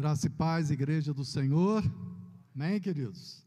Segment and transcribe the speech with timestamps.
[0.00, 1.84] Graça e paz, Igreja do Senhor.
[2.54, 3.46] Amém, queridos?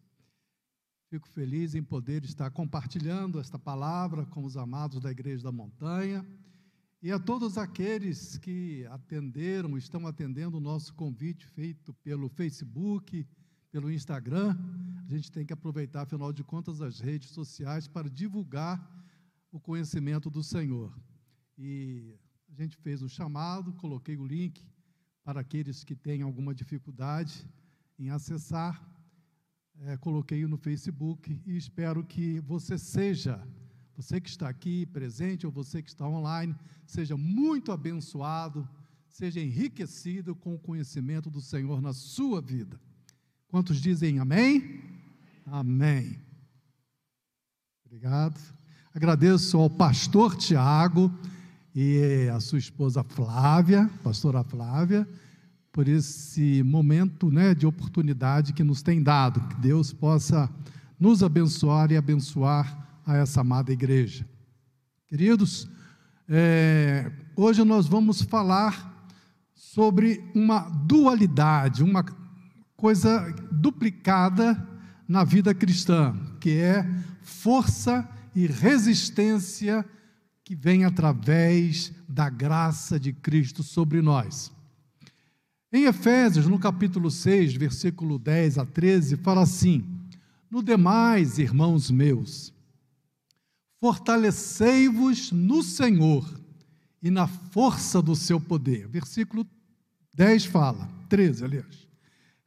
[1.10, 6.24] Fico feliz em poder estar compartilhando esta palavra com os amados da Igreja da Montanha
[7.02, 13.28] e a todos aqueles que atenderam, estão atendendo o nosso convite feito pelo Facebook,
[13.72, 14.56] pelo Instagram.
[15.08, 18.80] A gente tem que aproveitar, afinal de contas, as redes sociais para divulgar
[19.52, 20.96] o conhecimento do Senhor.
[21.58, 22.14] E
[22.48, 24.64] a gente fez um chamado, coloquei o link
[25.24, 27.48] para aqueles que têm alguma dificuldade
[27.98, 28.82] em acessar.
[29.82, 33.42] É, coloquei no Facebook e espero que você seja,
[33.96, 38.68] você que está aqui presente ou você que está online, seja muito abençoado,
[39.08, 42.80] seja enriquecido com o conhecimento do Senhor na sua vida.
[43.48, 44.82] Quantos dizem amém?
[45.46, 46.20] Amém.
[47.86, 48.40] Obrigado.
[48.94, 51.12] Agradeço ao pastor Tiago
[51.76, 55.08] e a sua esposa Flávia, pastora Flávia,
[55.74, 59.42] por esse momento né, de oportunidade que nos tem dado.
[59.48, 60.48] Que Deus possa
[61.00, 64.24] nos abençoar e abençoar a essa amada igreja.
[65.08, 65.68] Queridos,
[66.30, 69.10] é, hoje nós vamos falar
[69.56, 72.06] sobre uma dualidade, uma
[72.78, 74.56] coisa duplicada
[75.08, 76.88] na vida cristã, que é
[77.24, 79.84] força e resistência
[80.44, 84.54] que vem através da graça de Cristo sobre nós.
[85.76, 89.84] Em Efésios, no capítulo 6, versículo 10 a 13, fala assim:
[90.48, 92.54] No demais, irmãos meus,
[93.82, 96.30] fortalecei-vos no Senhor
[97.02, 98.88] e na força do seu poder.
[98.88, 99.48] Versículo
[100.14, 101.88] 10 fala, 13, aliás.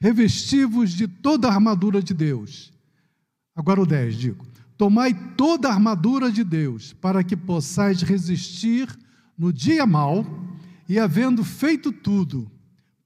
[0.01, 2.73] Revesti-vos de toda a armadura de Deus.
[3.57, 4.47] Agora o 10, digo
[4.79, 8.87] Tomai toda a armadura de Deus, para que possais resistir
[9.37, 10.25] no dia mau
[10.89, 12.49] e, havendo feito tudo,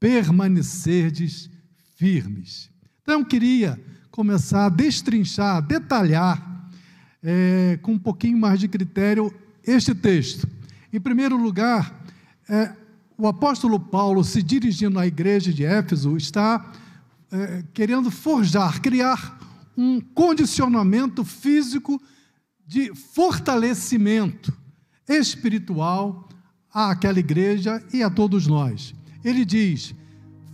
[0.01, 1.51] permanecerdes
[1.97, 2.71] firmes.
[3.03, 3.79] Então, eu queria
[4.11, 6.71] começar a destrinchar, a detalhar,
[7.23, 10.49] é, com um pouquinho mais de critério, este texto.
[10.91, 12.03] Em primeiro lugar,
[12.49, 12.73] é,
[13.17, 16.73] o apóstolo Paulo, se dirigindo à igreja de Éfeso, está
[17.31, 19.39] é, querendo forjar, criar
[19.77, 22.01] um condicionamento físico
[22.67, 24.53] de fortalecimento
[25.07, 26.29] espiritual
[26.73, 28.95] àquela igreja e a todos nós.
[29.25, 29.95] Ele diz: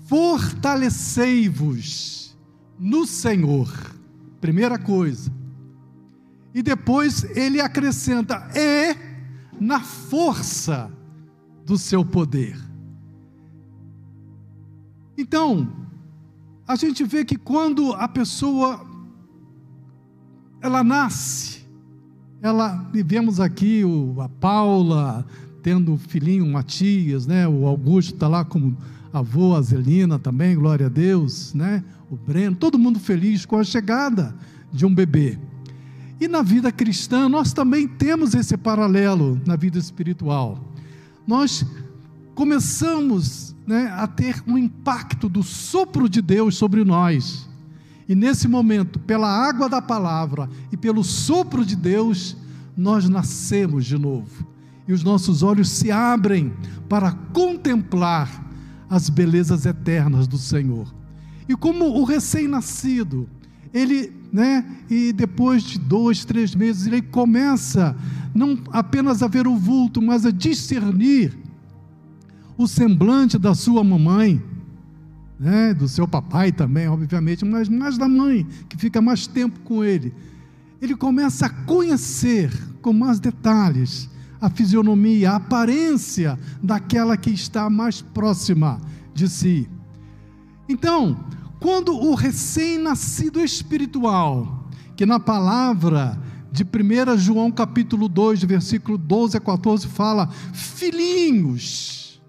[0.06, 2.34] fortalecei-vos
[2.78, 3.70] no Senhor,
[4.40, 5.30] primeira coisa.
[6.54, 8.96] E depois ele acrescenta: e
[9.60, 10.90] na força
[11.64, 12.56] do seu poder.
[15.18, 15.72] Então,
[16.68, 18.86] a gente vê que quando a pessoa
[20.60, 21.64] ela nasce.
[22.42, 25.26] Ela, vivemos aqui o, a Paula
[25.66, 27.48] tendo o filhinho Matias, né?
[27.48, 28.76] O Augusto está lá como
[29.12, 31.82] avô, a Zelina também, glória a Deus, né?
[32.08, 34.32] O Breno, todo mundo feliz com a chegada
[34.72, 35.36] de um bebê.
[36.20, 40.72] E na vida cristã, nós também temos esse paralelo na vida espiritual.
[41.26, 41.66] Nós
[42.36, 47.48] começamos né, a ter um impacto do sopro de Deus sobre nós.
[48.08, 52.36] E nesse momento, pela água da palavra e pelo sopro de Deus,
[52.76, 54.54] nós nascemos de novo.
[54.86, 56.52] E os nossos olhos se abrem
[56.88, 58.44] para contemplar
[58.88, 60.94] as belezas eternas do Senhor.
[61.48, 63.28] E como o recém-nascido,
[63.72, 67.96] ele, né, e depois de dois, três meses, ele começa
[68.34, 71.36] não apenas a ver o vulto, mas a discernir
[72.56, 74.42] o semblante da sua mamãe
[75.38, 79.84] né, do seu papai também, obviamente, mas mais da mãe, que fica mais tempo com
[79.84, 80.12] ele.
[80.80, 84.08] Ele começa a conhecer com mais detalhes
[84.46, 88.80] a fisionomia, a aparência daquela que está mais próxima
[89.12, 89.68] de si.
[90.68, 91.18] Então,
[91.58, 96.16] quando o recém-nascido espiritual, que na palavra
[96.52, 102.22] de 1 João capítulo 2, versículo 12 a 14 fala, filhinhos,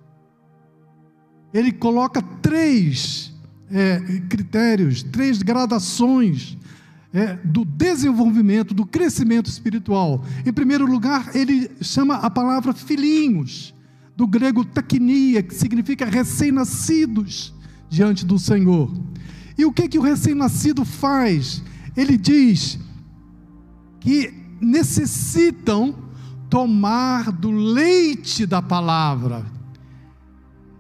[1.53, 3.31] ele coloca três
[3.69, 6.57] é, critérios, três gradações
[7.13, 10.23] é, do desenvolvimento, do crescimento espiritual.
[10.45, 13.73] Em primeiro lugar, ele chama a palavra filhinhos,
[14.15, 17.53] do grego taquinia, que significa recém-nascidos
[17.89, 18.91] diante do Senhor.
[19.57, 21.63] E o que, que o recém-nascido faz?
[21.95, 22.79] Ele diz
[23.99, 25.95] que necessitam
[26.49, 29.45] tomar do leite da palavra,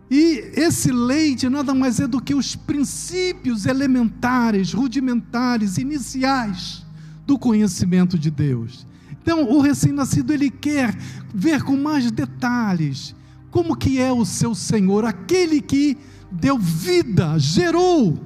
[0.09, 6.85] e esse leite nada mais é do que os princípios elementares, rudimentares, iniciais
[7.25, 8.87] do conhecimento de Deus.
[9.11, 10.97] Então, o recém-nascido ele quer
[11.33, 13.13] ver com mais detalhes
[13.51, 15.97] como que é o seu Senhor, aquele que
[16.31, 18.17] deu vida, gerou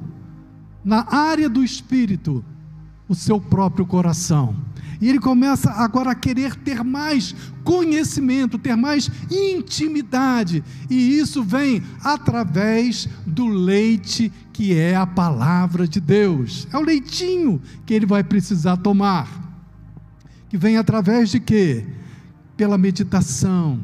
[0.83, 2.43] na área do espírito
[3.11, 4.55] o seu próprio coração.
[5.01, 10.63] E ele começa agora a querer ter mais conhecimento, ter mais intimidade.
[10.89, 16.69] E isso vem através do leite que é a palavra de Deus.
[16.71, 19.27] É o leitinho que ele vai precisar tomar.
[20.47, 21.85] Que vem através de quê?
[22.55, 23.83] Pela meditação.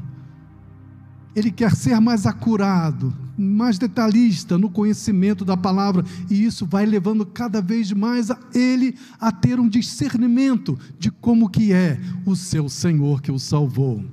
[1.35, 7.25] Ele quer ser mais acurado, mais detalhista no conhecimento da palavra, e isso vai levando
[7.25, 12.67] cada vez mais a ele a ter um discernimento de como que é o seu
[12.67, 14.03] Senhor que o salvou.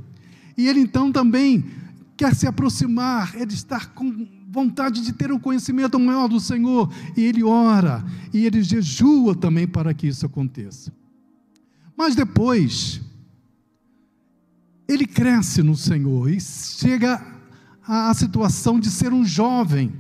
[0.56, 1.64] E ele então também
[2.16, 7.22] quer se aproximar, ele está com vontade de ter um conhecimento maior do Senhor, e
[7.22, 10.92] ele ora, e ele jejua também para que isso aconteça.
[11.96, 13.00] Mas depois,
[14.86, 17.33] ele cresce no Senhor e chega
[17.86, 19.92] a, a situação de ser um jovem,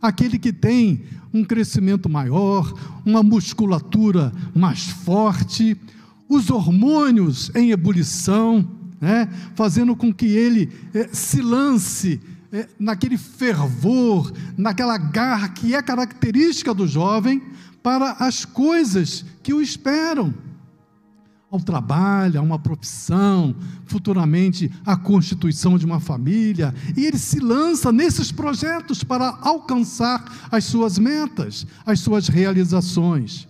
[0.00, 2.72] aquele que tem um crescimento maior,
[3.04, 5.76] uma musculatura mais forte,
[6.28, 8.66] os hormônios em ebulição,
[9.00, 12.20] né, fazendo com que ele eh, se lance
[12.52, 17.42] eh, naquele fervor, naquela garra que é característica do jovem
[17.82, 20.34] para as coisas que o esperam
[21.50, 23.54] ao trabalho, a uma profissão,
[23.86, 30.64] futuramente a constituição de uma família, e ele se lança nesses projetos para alcançar as
[30.64, 33.48] suas metas, as suas realizações.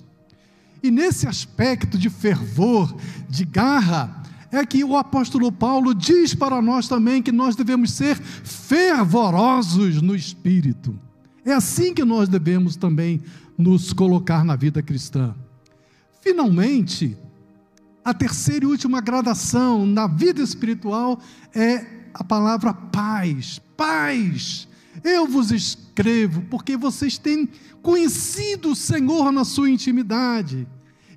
[0.83, 2.95] E nesse aspecto de fervor,
[3.29, 8.17] de garra, é que o apóstolo Paulo diz para nós também que nós devemos ser
[8.17, 10.99] fervorosos no espírito.
[11.45, 13.21] É assim que nós devemos também
[13.57, 15.35] nos colocar na vida cristã.
[16.23, 17.17] Finalmente,
[18.09, 21.21] a terceira e última gradação na vida espiritual
[21.55, 21.85] é
[22.15, 23.61] a palavra paz.
[23.77, 24.67] Paz.
[25.05, 27.47] Eu vos escrevo porque vocês têm
[27.83, 30.67] conhecido o Senhor na sua intimidade.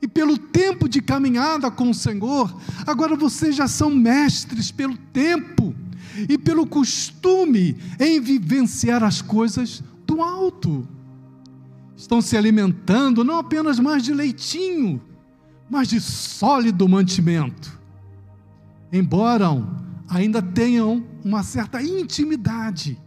[0.02, 2.54] E pelo tempo de caminhada com o Senhor,
[2.86, 5.74] agora vocês já são mestres pelo tempo
[6.28, 10.86] e pelo costume em vivenciar as coisas do alto.
[11.96, 15.02] Estão se alimentando não apenas mais de leitinho,
[15.72, 17.80] mas de sólido mantimento.
[18.92, 19.48] Embora
[20.10, 23.00] ainda tenham uma certa intimidade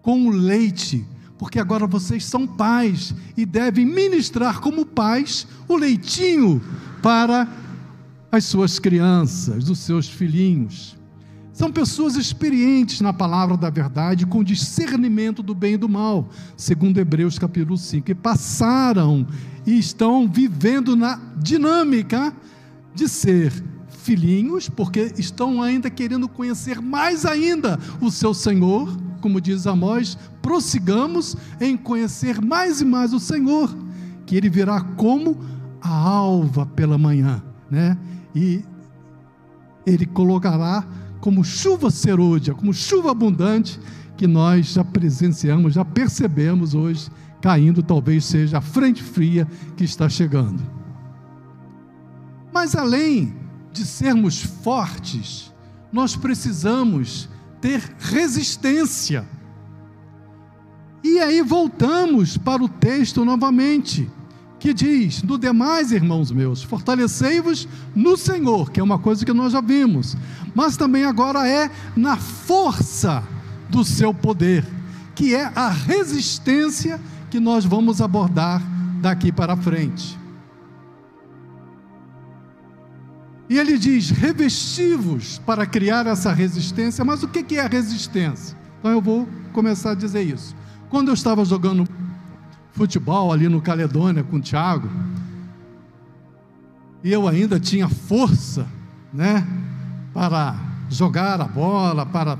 [0.00, 1.06] com o leite,
[1.38, 6.62] porque agora vocês são pais e devem ministrar como pais o leitinho
[7.02, 7.46] para
[8.32, 10.96] as suas crianças, os seus filhinhos.
[11.60, 16.98] São pessoas experientes na palavra da verdade, com discernimento do bem e do mal, segundo
[16.98, 19.26] Hebreus capítulo 5, e passaram
[19.66, 22.34] e estão vivendo na dinâmica
[22.94, 23.52] de ser
[23.90, 31.36] filhinhos, porque estão ainda querendo conhecer mais ainda o seu Senhor, como diz Amós, prossigamos
[31.60, 33.76] em conhecer mais e mais o Senhor,
[34.24, 35.38] que ele virá como
[35.78, 37.98] a alva pela manhã, né?
[38.34, 38.64] E
[39.84, 40.86] ele colocará
[41.20, 43.78] como chuva serôdia, como chuva abundante,
[44.16, 49.46] que nós já presenciamos, já percebemos hoje, caindo, talvez seja a frente fria
[49.76, 50.62] que está chegando.
[52.52, 53.34] Mas além
[53.72, 55.52] de sermos fortes,
[55.92, 57.28] nós precisamos
[57.60, 59.26] ter resistência.
[61.02, 64.10] E aí voltamos para o texto novamente
[64.60, 69.52] que diz: No demais, irmãos meus, fortalecei-vos no Senhor, que é uma coisa que nós
[69.52, 70.16] já vimos,
[70.54, 73.24] mas também agora é na força
[73.70, 74.64] do seu poder,
[75.14, 77.00] que é a resistência
[77.30, 78.62] que nós vamos abordar
[79.00, 80.18] daqui para frente.
[83.48, 88.56] E ele diz: revestivos para criar essa resistência, mas o que é resistência?
[88.78, 90.54] Então eu vou começar a dizer isso.
[90.90, 91.88] Quando eu estava jogando
[92.80, 94.88] futebol ali no Caledônia com o Thiago.
[97.04, 98.66] E eu ainda tinha força,
[99.12, 99.46] né,
[100.14, 100.58] para
[100.88, 102.38] jogar a bola, para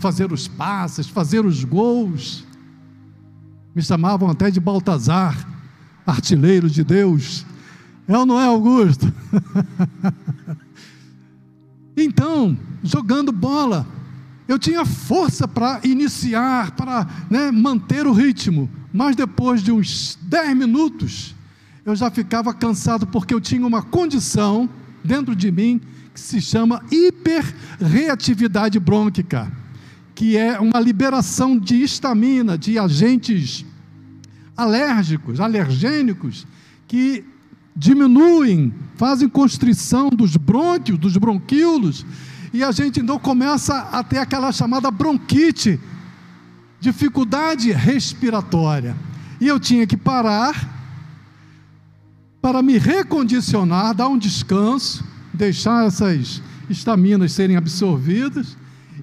[0.00, 2.42] fazer os passes, fazer os gols.
[3.74, 5.46] Me chamavam até de Baltazar,
[6.06, 7.44] artilheiro de Deus.
[8.08, 9.12] É ou não é, Augusto?
[11.94, 13.86] então, jogando bola,
[14.48, 20.56] eu tinha força para iniciar, para né, manter o ritmo, mas depois de uns 10
[20.56, 21.34] minutos,
[21.84, 24.68] eu já ficava cansado porque eu tinha uma condição
[25.02, 25.80] dentro de mim
[26.12, 29.50] que se chama hiperreatividade brônquica,
[30.14, 33.64] que é uma liberação de histamina, de agentes
[34.56, 36.46] alérgicos, alergênicos,
[36.86, 37.24] que
[37.74, 42.04] diminuem, fazem constrição dos brônquios, dos bronquíolos,
[42.52, 45.80] e a gente então começa a ter aquela chamada bronquite
[46.82, 48.96] dificuldade respiratória.
[49.40, 50.68] E eu tinha que parar
[52.42, 58.56] para me recondicionar, dar um descanso, deixar essas estaminas serem absorvidas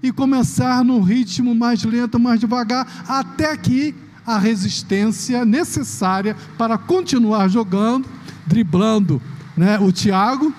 [0.04, 3.96] e começar num ritmo mais lento, mais devagar, até que
[4.26, 8.10] a resistência necessária para continuar jogando,
[8.46, 9.22] driblando
[9.56, 10.54] né, o Tiago,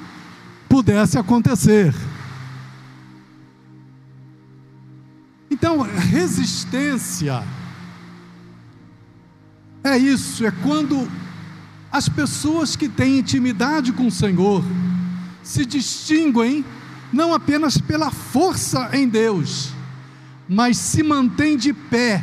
[0.70, 1.94] pudesse acontecer.
[6.20, 7.42] Resistência
[9.82, 11.10] é isso, é quando
[11.90, 14.62] as pessoas que têm intimidade com o Senhor
[15.42, 16.64] se distinguem
[17.10, 19.72] não apenas pela força em Deus,
[20.46, 22.22] mas se mantêm de pé,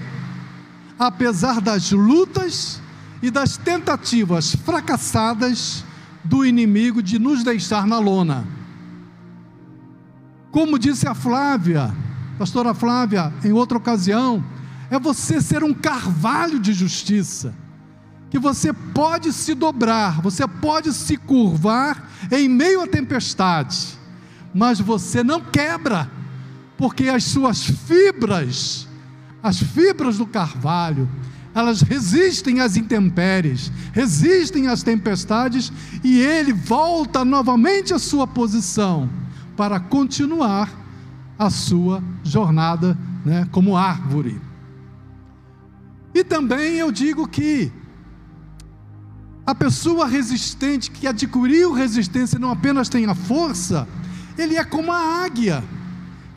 [1.00, 2.80] apesar das lutas
[3.22, 5.84] e das tentativas fracassadas
[6.24, 8.48] do inimigo de nos deixar na lona.
[10.51, 11.94] Como disse a Flávia,
[12.38, 14.44] pastora Flávia, em outra ocasião,
[14.89, 17.53] é você ser um carvalho de justiça,
[18.29, 23.98] que você pode se dobrar, você pode se curvar em meio à tempestade,
[24.53, 26.10] mas você não quebra,
[26.77, 28.88] porque as suas fibras,
[29.41, 31.10] as fibras do carvalho,
[31.56, 35.72] elas resistem às intempéries, resistem às tempestades
[36.03, 39.10] e ele volta novamente à sua posição
[39.56, 40.87] para continuar
[41.38, 44.41] a sua jornada né, como árvore.
[46.13, 47.72] E também eu digo que
[49.46, 53.88] a pessoa resistente que adquiriu resistência não apenas tem a força,
[54.38, 55.63] ele é como a águia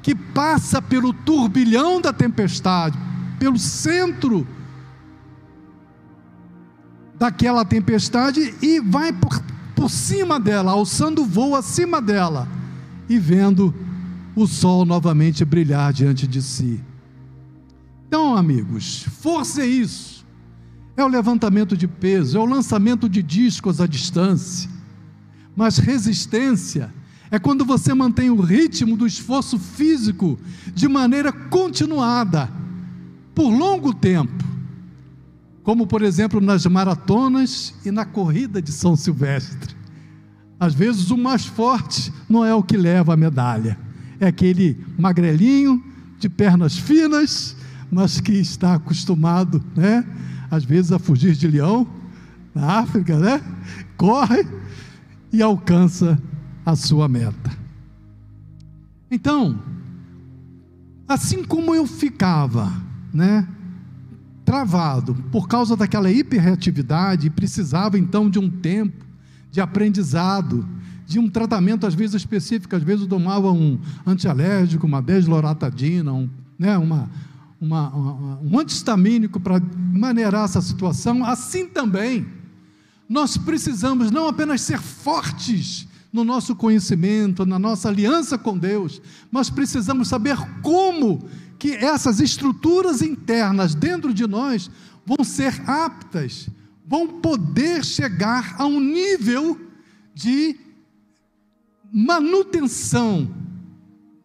[0.03, 2.99] que passa pelo turbilhão da tempestade,
[3.39, 4.47] pelo centro
[7.19, 9.43] daquela tempestade e vai por,
[9.75, 12.49] por cima dela, alçando voo acima dela
[13.09, 13.75] e vendo
[14.35, 16.81] o sol novamente brilhar diante de si.
[18.07, 20.27] Então, amigos, força é isso.
[20.97, 24.69] É o levantamento de peso, é o lançamento de discos à distância.
[25.57, 26.93] Mas resistência
[27.31, 30.39] é quando você mantém o ritmo do esforço físico
[30.75, 32.51] de maneira continuada,
[33.35, 34.45] por longo tempo.
[35.63, 39.77] Como, por exemplo, nas maratonas e na corrida de São Silvestre.
[40.59, 43.90] Às vezes, o mais forte não é o que leva a medalha
[44.21, 45.83] é aquele magrelinho,
[46.21, 47.57] de pernas finas,
[47.91, 50.07] mas que está acostumado, né?
[50.51, 51.89] Às vezes a fugir de leão
[52.55, 53.41] na África, né?
[53.97, 54.47] Corre
[55.33, 56.21] e alcança
[56.65, 57.51] a sua meta.
[59.11, 59.61] Então,
[61.09, 62.71] assim como eu ficava,
[63.13, 63.49] né?
[64.45, 69.07] Travado por causa daquela hiperreatividade, precisava então de um tempo
[69.51, 70.69] de aprendizado,
[71.11, 76.31] de um tratamento, às vezes específico, às vezes eu tomava um antialérgico, uma desloratadina, um,
[76.57, 77.11] né, uma,
[77.61, 79.61] uma, uma, um antihistamínico para
[79.93, 81.25] maneirar essa situação.
[81.25, 82.29] Assim também,
[83.09, 89.03] nós precisamos não apenas ser fortes no nosso conhecimento, na nossa aliança com Deus,
[89.33, 94.71] mas precisamos saber como que essas estruturas internas dentro de nós
[95.05, 96.49] vão ser aptas,
[96.87, 99.61] vão poder chegar a um nível
[100.15, 100.70] de
[101.93, 103.29] manutenção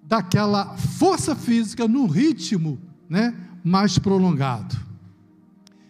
[0.03, 2.79] daquela força física no ritmo
[3.10, 4.75] né, mais prolongado.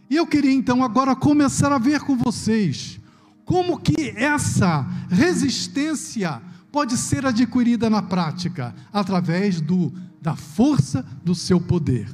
[0.09, 2.99] E eu queria então agora começar a ver com vocês
[3.43, 6.41] como que essa resistência
[6.71, 9.91] pode ser adquirida na prática através do,
[10.21, 12.07] da força do seu poder.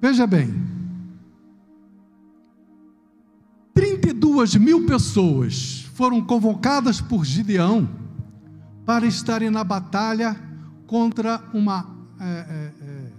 [0.00, 0.54] Veja bem,
[3.72, 7.88] 32 mil pessoas foram convocadas por Gideão
[8.84, 10.36] para estarem na batalha
[10.86, 11.86] contra uma
[12.20, 13.12] é, é, é,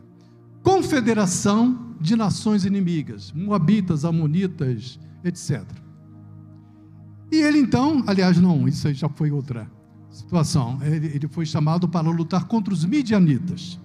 [0.62, 5.64] confederação de nações inimigas, Moabitas, Amonitas, etc.
[7.32, 9.72] E ele então, aliás, não, isso aí já foi outra
[10.12, 13.80] situação, ele, ele foi chamado para lutar contra os midianitas.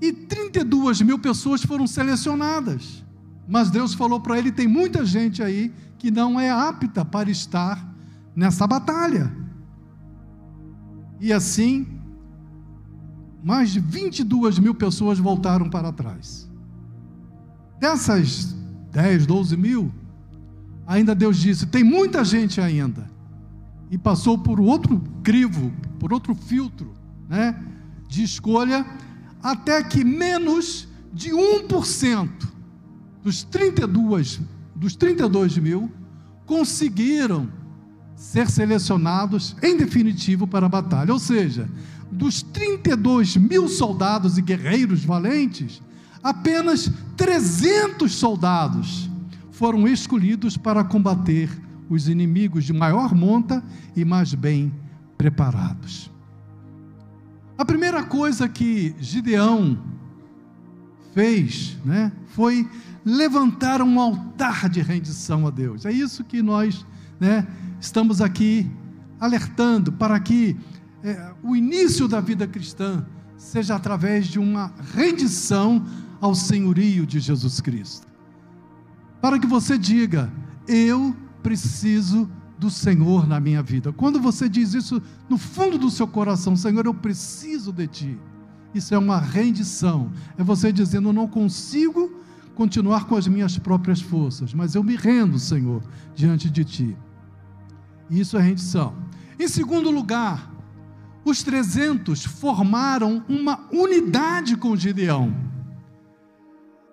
[0.00, 3.03] E 32 mil pessoas foram selecionadas.
[3.46, 7.94] Mas Deus falou para ele: tem muita gente aí que não é apta para estar
[8.34, 9.32] nessa batalha.
[11.20, 11.86] E assim,
[13.42, 16.50] mais de 22 mil pessoas voltaram para trás.
[17.78, 18.54] Dessas
[18.90, 19.92] 10, 12 mil,
[20.86, 23.12] ainda Deus disse: tem muita gente ainda.
[23.90, 26.94] E passou por outro crivo, por outro filtro,
[27.28, 27.62] né,
[28.08, 28.84] de escolha,
[29.42, 32.53] até que menos de 1%
[33.24, 34.40] dos 32
[34.74, 35.90] dos 32 mil,
[36.44, 37.48] conseguiram
[38.16, 41.12] ser selecionados em definitivo para a batalha.
[41.12, 41.68] Ou seja,
[42.10, 45.80] dos 32 mil soldados e guerreiros valentes,
[46.22, 49.08] apenas 300 soldados
[49.52, 51.48] foram escolhidos para combater
[51.88, 53.62] os inimigos de maior monta
[53.94, 54.72] e mais bem
[55.16, 56.10] preparados.
[57.56, 59.78] A primeira coisa que Gideão
[61.14, 62.68] fez, né, foi
[63.04, 65.86] levantar um altar de rendição a Deus.
[65.86, 66.84] É isso que nós,
[67.20, 67.46] né,
[67.80, 68.68] estamos aqui
[69.20, 70.56] alertando para que
[71.02, 73.06] é, o início da vida cristã
[73.38, 75.86] seja através de uma rendição
[76.20, 78.06] ao senhorio de Jesus Cristo.
[79.20, 80.32] Para que você diga:
[80.66, 82.28] eu preciso
[82.58, 83.92] do Senhor na minha vida.
[83.92, 88.18] Quando você diz isso no fundo do seu coração, Senhor, eu preciso de Ti.
[88.74, 90.10] Isso é uma rendição.
[90.36, 92.20] É você dizendo: eu não consigo
[92.54, 95.82] continuar com as minhas próprias forças, mas eu me rendo, Senhor,
[96.14, 96.96] diante de Ti.
[98.10, 98.94] Isso é rendição.
[99.38, 100.52] Em segundo lugar,
[101.24, 105.34] os 300 formaram uma unidade com Gideão.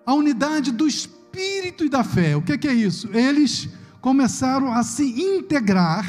[0.04, 2.36] A unidade do espírito e da fé.
[2.36, 3.08] O que é isso?
[3.12, 3.68] Eles
[4.00, 6.04] começaram a se integrar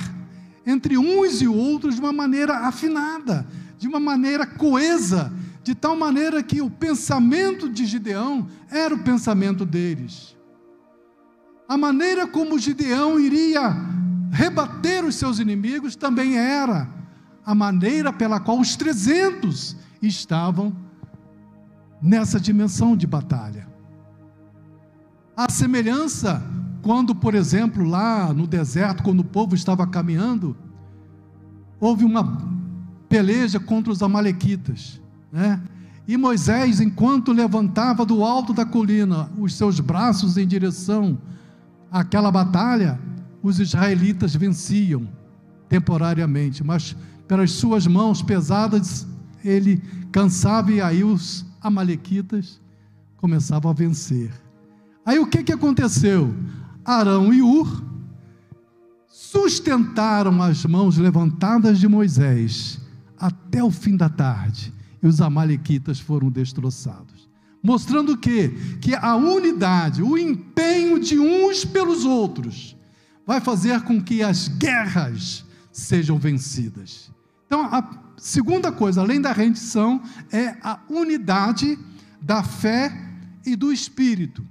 [0.65, 3.45] entre uns e outros de uma maneira afinada,
[3.77, 5.31] de uma maneira coesa,
[5.63, 10.35] de tal maneira que o pensamento de Gideão era o pensamento deles.
[11.67, 13.73] A maneira como Gideão iria
[14.31, 16.89] rebater os seus inimigos também era
[17.45, 20.75] a maneira pela qual os 300 estavam
[22.01, 23.67] nessa dimensão de batalha.
[25.35, 26.43] A semelhança
[26.83, 30.55] quando, por exemplo, lá no deserto, quando o povo estava caminhando,
[31.79, 32.37] houve uma
[33.07, 35.01] peleja contra os amalequitas,
[35.33, 35.59] né?
[36.07, 41.17] E Moisés, enquanto levantava do alto da colina os seus braços em direção
[41.91, 42.99] àquela batalha,
[43.41, 45.07] os israelitas venciam
[45.67, 46.95] temporariamente, mas
[47.27, 49.07] pelas suas mãos pesadas
[49.43, 52.61] ele cansava e aí os amalequitas
[53.17, 54.31] começavam a vencer.
[55.03, 56.33] Aí o que, que aconteceu?
[56.85, 57.83] Arão e Ur
[59.07, 62.79] sustentaram as mãos levantadas de Moisés
[63.17, 67.29] até o fim da tarde, e os amalequitas foram destroçados.
[67.61, 72.75] Mostrando que que a unidade, o empenho de uns pelos outros
[73.27, 77.11] vai fazer com que as guerras sejam vencidas.
[77.45, 77.87] Então, a
[78.17, 81.77] segunda coisa, além da rendição, é a unidade
[82.21, 82.91] da fé
[83.45, 84.45] e do espírito.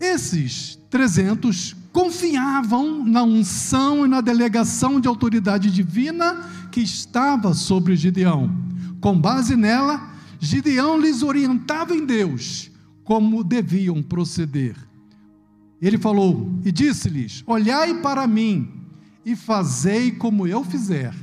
[0.00, 8.54] Esses 300 confiavam na unção e na delegação de autoridade divina que estava sobre Gideão.
[9.00, 12.70] Com base nela, Gideão lhes orientava em Deus
[13.02, 14.76] como deviam proceder.
[15.80, 18.68] Ele falou e disse-lhes: Olhai para mim
[19.24, 21.14] e fazei como eu fizer.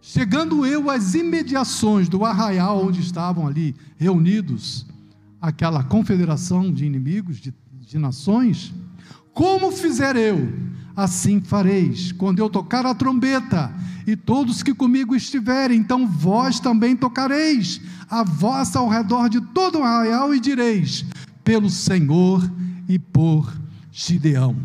[0.00, 4.84] Chegando eu às imediações do arraial onde estavam ali reunidos
[5.40, 7.54] aquela confederação de inimigos, de
[7.92, 8.72] de nações,
[9.32, 10.52] como fizer eu,
[10.94, 13.72] assim fareis, quando eu tocar a trombeta,
[14.06, 19.78] e todos que comigo estiverem, então vós também tocareis a vossa ao redor de todo
[19.78, 21.04] o arraial, e direis:
[21.44, 22.50] pelo Senhor
[22.88, 23.52] e por
[23.90, 24.56] Gideão.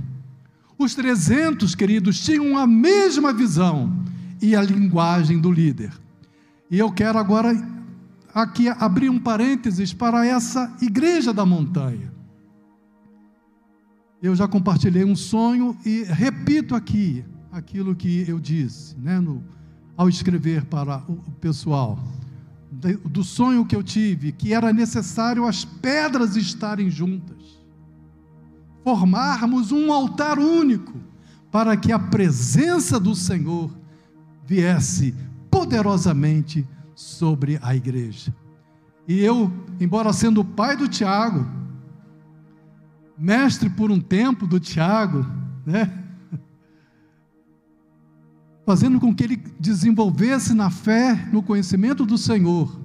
[0.77, 4.05] Os trezentos, queridos, tinham a mesma visão
[4.41, 5.91] e a linguagem do líder.
[6.69, 7.55] E eu quero agora
[8.33, 12.16] aqui abrir um parênteses para essa igreja da montanha.
[14.21, 19.43] Eu já compartilhei um sonho e repito aqui aquilo que eu disse, né, no,
[19.95, 21.99] ao escrever para o pessoal,
[23.05, 27.37] do sonho que eu tive, que era necessário as pedras estarem juntas,
[28.83, 30.93] formarmos um altar único,
[31.51, 33.71] para que a presença do Senhor
[34.45, 35.15] viesse
[35.49, 38.33] poderosamente sobre a igreja.
[39.07, 41.56] E eu, embora sendo o pai do Tiago,
[43.17, 45.25] mestre por um tempo do Tiago,
[45.65, 46.03] né?
[48.65, 52.79] Fazendo com que ele desenvolvesse na fé, no conhecimento do Senhor.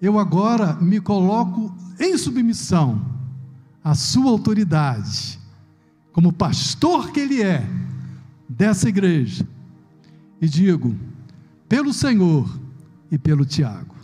[0.00, 3.04] Eu agora me coloco em submissão
[3.84, 5.38] à sua autoridade,
[6.12, 7.64] como pastor que ele é
[8.48, 9.46] dessa igreja,
[10.40, 10.96] e digo,
[11.68, 12.58] pelo Senhor
[13.10, 13.94] e pelo Tiago.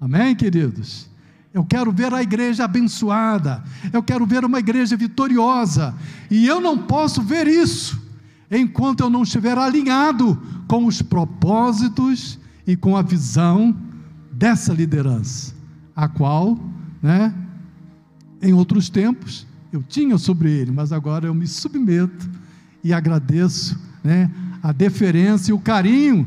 [0.00, 1.08] Amém, queridos?
[1.54, 3.62] Eu quero ver a igreja abençoada.
[3.92, 5.94] Eu quero ver uma igreja vitoriosa.
[6.28, 8.02] E eu não posso ver isso
[8.50, 10.36] enquanto eu não estiver alinhado
[10.66, 13.76] com os propósitos e com a visão
[14.32, 15.54] dessa liderança,
[15.94, 16.58] a qual,
[17.02, 17.32] né,
[18.42, 22.28] em outros tempos eu tinha sobre ele, mas agora eu me submeto
[22.82, 24.30] e agradeço, né,
[24.62, 26.26] a deferência e o carinho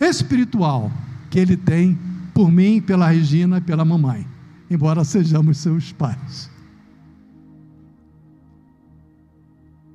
[0.00, 0.90] espiritual
[1.30, 1.98] que ele tem
[2.32, 4.26] por mim, pela Regina e pela mamãe,
[4.70, 6.50] embora sejamos seus pais.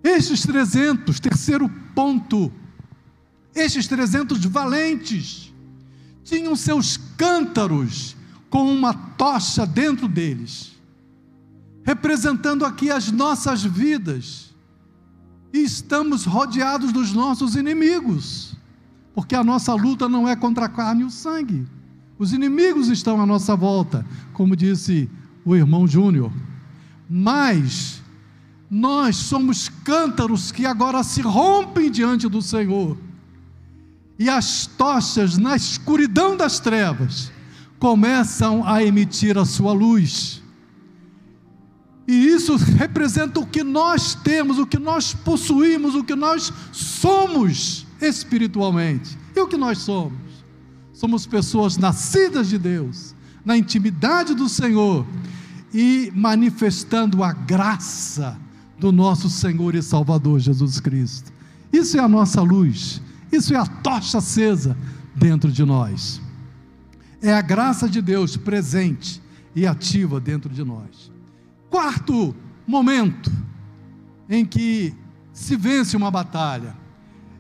[0.04, 2.52] Estes 300, terceiro ponto,
[3.54, 5.54] estes 300 valentes
[6.24, 8.16] tinham seus cântaros
[8.50, 10.72] com uma tocha dentro deles,
[11.84, 14.54] representando aqui as nossas vidas,
[15.54, 18.56] e estamos rodeados dos nossos inimigos,
[19.14, 21.68] porque a nossa luta não é contra a carne e o sangue,
[22.22, 25.10] os inimigos estão à nossa volta, como disse
[25.44, 26.32] o irmão Júnior,
[27.10, 28.00] mas
[28.70, 32.96] nós somos cântaros que agora se rompem diante do Senhor
[34.20, 37.32] e as tochas na escuridão das trevas
[37.80, 40.44] começam a emitir a sua luz.
[42.08, 47.88] E isso representa o que nós temos, o que nós possuímos, o que nós somos
[48.00, 49.18] espiritualmente.
[49.36, 50.31] E o que nós somos?
[51.02, 55.04] Somos pessoas nascidas de Deus, na intimidade do Senhor
[55.74, 58.40] e manifestando a graça
[58.78, 61.34] do nosso Senhor e Salvador Jesus Cristo.
[61.74, 63.02] Isso é a nossa luz.
[63.32, 64.78] Isso é a tocha acesa
[65.16, 66.22] dentro de nós.
[67.20, 69.20] É a graça de Deus presente
[69.56, 71.12] e ativa dentro de nós.
[71.72, 72.36] Quarto
[72.68, 73.32] momento
[74.30, 74.94] em que
[75.34, 76.78] se vence uma batalha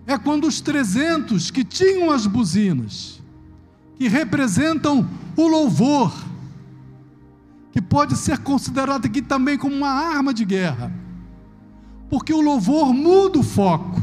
[0.07, 3.20] é quando os 300 que tinham as buzinas,
[4.01, 6.11] que representam o louvor,
[7.71, 10.91] que pode ser considerado aqui também como uma arma de guerra,
[12.09, 14.01] porque o louvor muda o foco.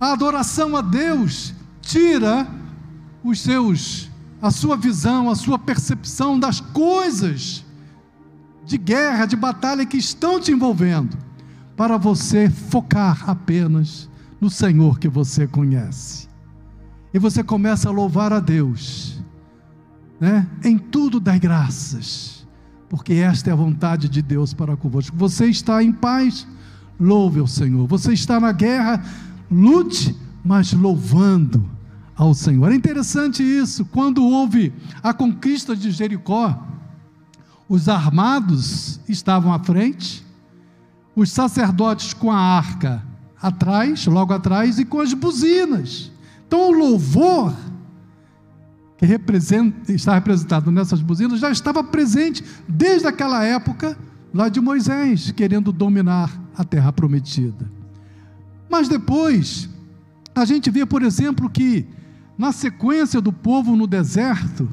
[0.00, 2.44] A adoração a Deus tira
[3.22, 4.10] os seus
[4.40, 7.64] a sua visão, a sua percepção das coisas
[8.64, 11.16] de guerra, de batalha que estão te envolvendo,
[11.76, 14.10] para você focar apenas
[14.40, 16.31] no Senhor que você conhece.
[17.12, 19.20] E você começa a louvar a Deus,
[20.18, 20.46] né?
[20.64, 22.46] Em tudo dai graças,
[22.88, 25.16] porque esta é a vontade de Deus para convosco.
[25.16, 26.46] Você está em paz,
[26.98, 27.86] louve ao Senhor.
[27.88, 29.04] Você está na guerra,
[29.50, 31.68] lute, mas louvando
[32.14, 32.70] ao Senhor.
[32.70, 34.72] É interessante isso, quando houve
[35.02, 36.66] a conquista de Jericó,
[37.68, 40.24] os armados estavam à frente,
[41.16, 43.02] os sacerdotes com a arca
[43.40, 46.11] atrás, logo atrás, e com as buzinas.
[46.52, 47.56] Então o louvor
[48.98, 53.96] que representa, está representado nessas buzinas já estava presente desde aquela época
[54.34, 57.70] lá de Moisés, querendo dominar a terra prometida.
[58.68, 59.66] Mas depois,
[60.34, 61.86] a gente vê, por exemplo, que
[62.36, 64.68] na sequência do povo no deserto,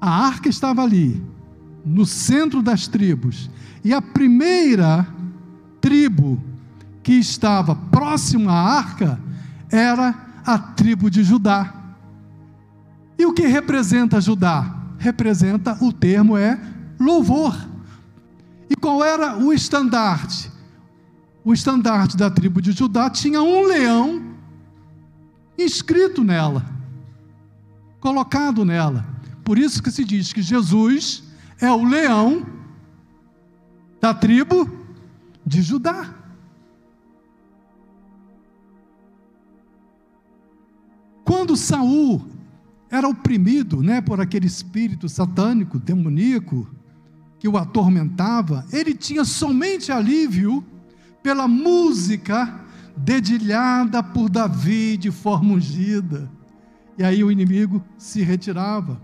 [0.00, 1.22] a arca estava ali,
[1.84, 3.50] no centro das tribos,
[3.84, 5.06] e a primeira
[5.82, 6.42] tribo
[7.02, 9.27] que estava próxima à arca
[9.70, 11.74] era a tribo de Judá.
[13.18, 14.74] E o que representa Judá?
[14.98, 16.58] Representa o termo é
[16.98, 17.56] louvor.
[18.70, 20.50] E qual era o estandarte?
[21.48, 24.34] o estandarte da tribo de Judá tinha um leão
[25.56, 26.62] inscrito nela,
[28.00, 29.06] colocado nela.
[29.42, 31.22] Por isso que se diz que Jesus
[31.58, 32.46] é o leão
[33.98, 34.70] da tribo
[35.46, 36.14] de Judá.
[41.28, 42.24] Quando Saul
[42.88, 46.66] era oprimido, né, por aquele espírito satânico, demoníaco
[47.38, 50.64] que o atormentava, ele tinha somente alívio
[51.22, 52.58] pela música
[52.96, 56.30] dedilhada por Davi de forma ungida.
[56.96, 58.98] E aí o inimigo se retirava.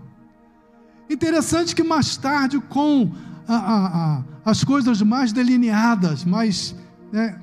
[1.07, 3.11] Interessante que mais tarde, com
[3.47, 6.75] a, a, a, as coisas mais delineadas, mais
[7.11, 7.39] né,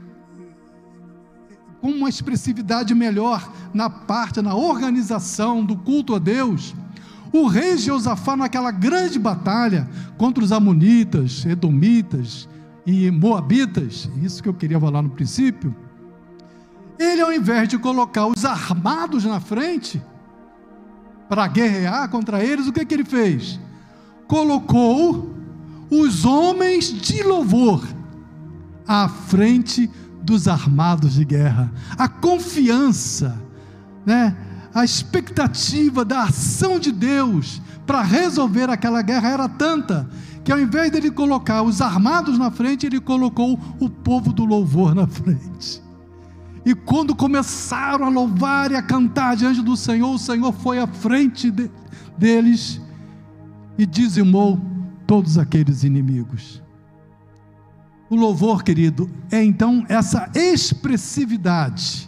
[1.83, 6.75] uma expressividade melhor na parte, na organização do culto a Deus,
[7.33, 12.49] o rei Josafá, naquela grande batalha contra os Amonitas, Edomitas,
[12.87, 15.75] e Moabitas, isso que eu queria falar no princípio,
[16.99, 20.03] ele ao invés de colocar os armados na frente,
[21.29, 23.59] para guerrear contra eles, o que, que ele fez?
[24.27, 25.35] Colocou
[25.91, 27.87] os homens de louvor
[28.87, 29.89] à frente
[30.23, 31.73] dos armados de guerra.
[31.99, 33.41] A confiança,
[34.07, 34.37] né?
[34.75, 40.09] a expectativa da ação de Deus para resolver aquela guerra era tanta
[40.45, 44.95] que ao invés dele colocar os armados na frente, ele colocou o povo do louvor
[44.95, 45.81] na frente.
[46.65, 50.87] E quando começaram a louvar e a cantar diante do Senhor, o Senhor foi à
[50.87, 51.71] frente de,
[52.17, 52.81] deles
[53.79, 54.61] e dizimou
[55.07, 56.62] todos aqueles inimigos.
[58.13, 62.07] O louvor, querido, é então essa expressividade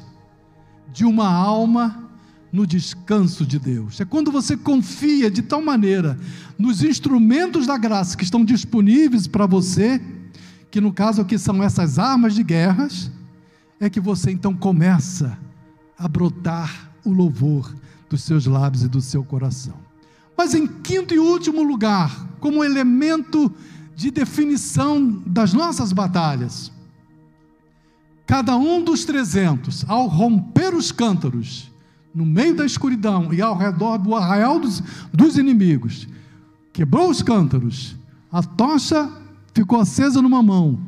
[0.92, 2.10] de uma alma
[2.52, 3.98] no descanso de Deus.
[4.02, 6.20] É quando você confia de tal maneira
[6.58, 9.98] nos instrumentos da graça que estão disponíveis para você,
[10.70, 13.10] que no caso aqui são essas armas de guerras,
[13.80, 15.38] é que você então começa
[15.96, 17.74] a brotar o louvor
[18.10, 19.78] dos seus lábios e do seu coração.
[20.36, 23.50] Mas em quinto e último lugar, como elemento
[23.94, 26.72] de definição das nossas batalhas,
[28.26, 31.70] cada um dos trezentos, ao romper os cântaros,
[32.14, 36.06] no meio da escuridão e ao redor do arraial dos, dos inimigos,
[36.72, 37.96] quebrou os cântaros,
[38.30, 39.10] a tocha
[39.52, 40.78] ficou acesa numa mão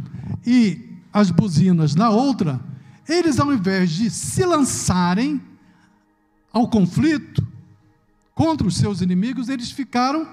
[0.44, 2.60] e as buzinas na outra,
[3.08, 5.40] eles, ao invés de se lançarem
[6.52, 7.46] ao conflito
[8.34, 10.26] contra os seus inimigos, eles ficaram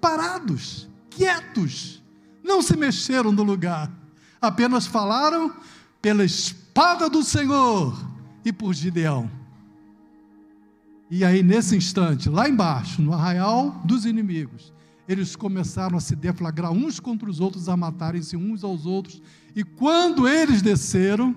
[0.00, 2.02] parados, quietos,
[2.44, 3.90] não se mexeram do lugar,
[4.40, 5.52] apenas falaram
[6.02, 7.98] pela espada do Senhor
[8.44, 9.30] e por Gideão.
[11.10, 14.72] E aí, nesse instante, lá embaixo, no arraial dos inimigos,
[15.08, 19.22] eles começaram a se deflagrar uns contra os outros, a matarem-se uns aos outros.
[19.54, 21.34] E quando eles desceram,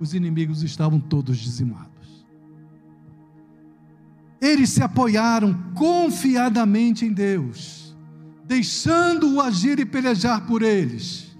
[0.00, 1.92] os inimigos estavam todos dizimados.
[4.40, 7.83] Eles se apoiaram confiadamente em Deus,
[8.46, 11.34] deixando-o agir e pelejar por eles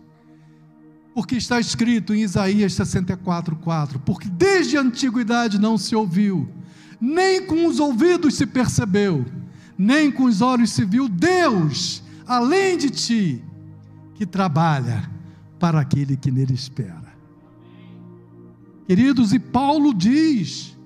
[1.15, 6.49] porque está escrito em Isaías 64:4, porque desde a antiguidade não se ouviu,
[7.01, 9.25] nem com os ouvidos se percebeu,
[9.79, 13.45] nem com os olhos se viu Deus, além de ti,
[14.17, 15.09] que trabalha
[15.59, 17.15] para aquele que nele espera.
[18.89, 20.77] Queridos, e Paulo diz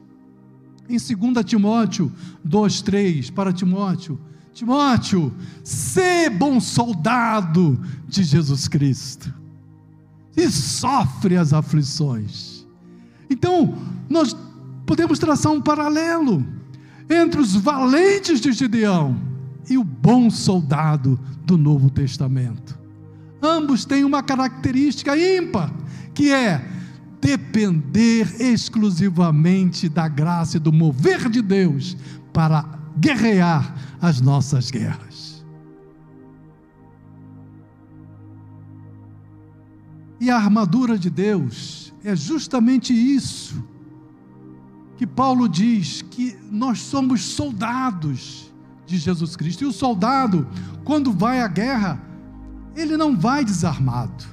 [0.89, 2.13] em 2 Timóteo
[2.45, 4.21] 2:3 para Timóteo,
[4.59, 9.33] Timóteo, sê bom soldado de Jesus Cristo
[10.37, 12.67] e sofre as aflições.
[13.31, 13.79] Então,
[14.11, 14.37] nós
[14.85, 16.45] podemos traçar um paralelo
[17.09, 19.17] entre os valentes de Gideão
[19.71, 22.77] e o bom soldado do Novo Testamento.
[23.41, 25.73] Ambos têm uma característica ímpar,
[26.13, 26.69] que é
[27.21, 31.97] depender exclusivamente da graça e do mover de Deus
[32.33, 35.45] para guerrear as nossas guerras.
[40.21, 43.63] E a armadura de Deus é justamente isso
[44.97, 48.53] que Paulo diz que nós somos soldados
[48.85, 49.63] de Jesus Cristo.
[49.63, 50.49] E o soldado,
[50.85, 52.03] quando vai à guerra,
[52.75, 54.25] ele não vai desarmado.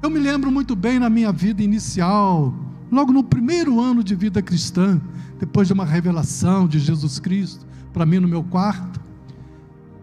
[0.00, 2.54] Eu me lembro muito bem na minha vida inicial,
[2.94, 5.00] logo no primeiro ano de vida cristã,
[5.38, 9.00] depois de uma revelação de Jesus Cristo para mim no meu quarto.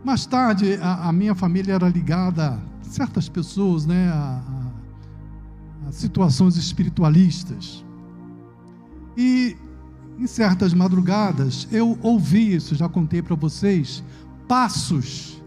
[0.03, 4.41] Mais tarde, a, a, minha família era ligada a certas pessoas, né, a,
[5.91, 7.85] situações espiritualistas.
[9.17, 9.57] E
[10.17, 14.03] em certas madrugadas eu ouvi isso, já contei para vocês,
[14.47, 15.41] passos,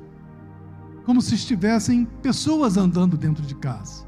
[1.05, 4.05] como se estivessem pessoas andando dentro de casa.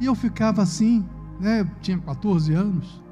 [0.00, 1.04] E eu ficava assim,
[1.40, 3.02] né, tinha 14 anos,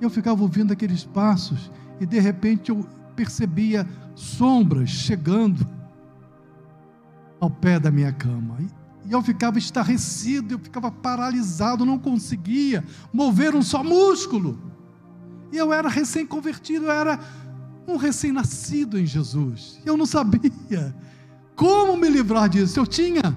[0.00, 5.66] eu ficava ouvindo aqueles passos e de repente eu percebia sombras chegando
[7.40, 8.58] ao pé da minha cama.
[9.04, 14.58] E eu ficava estarrecido, eu ficava paralisado, não conseguia mover um só músculo.
[15.52, 17.18] E eu era recém-convertido, eu era
[17.86, 19.80] um recém-nascido em Jesus.
[19.84, 20.94] Eu não sabia
[21.54, 22.78] como me livrar disso.
[22.78, 23.34] Eu tinha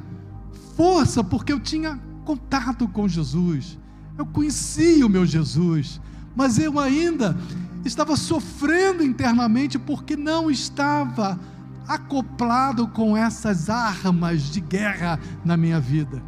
[0.75, 3.77] força porque eu tinha contato com Jesus.
[4.19, 6.01] Eu conhecia o meu Jesus,
[6.35, 7.37] mas eu ainda
[7.85, 11.39] estava sofrendo internamente porque não estava
[11.87, 16.21] acoplado com essas armas de guerra na minha vida.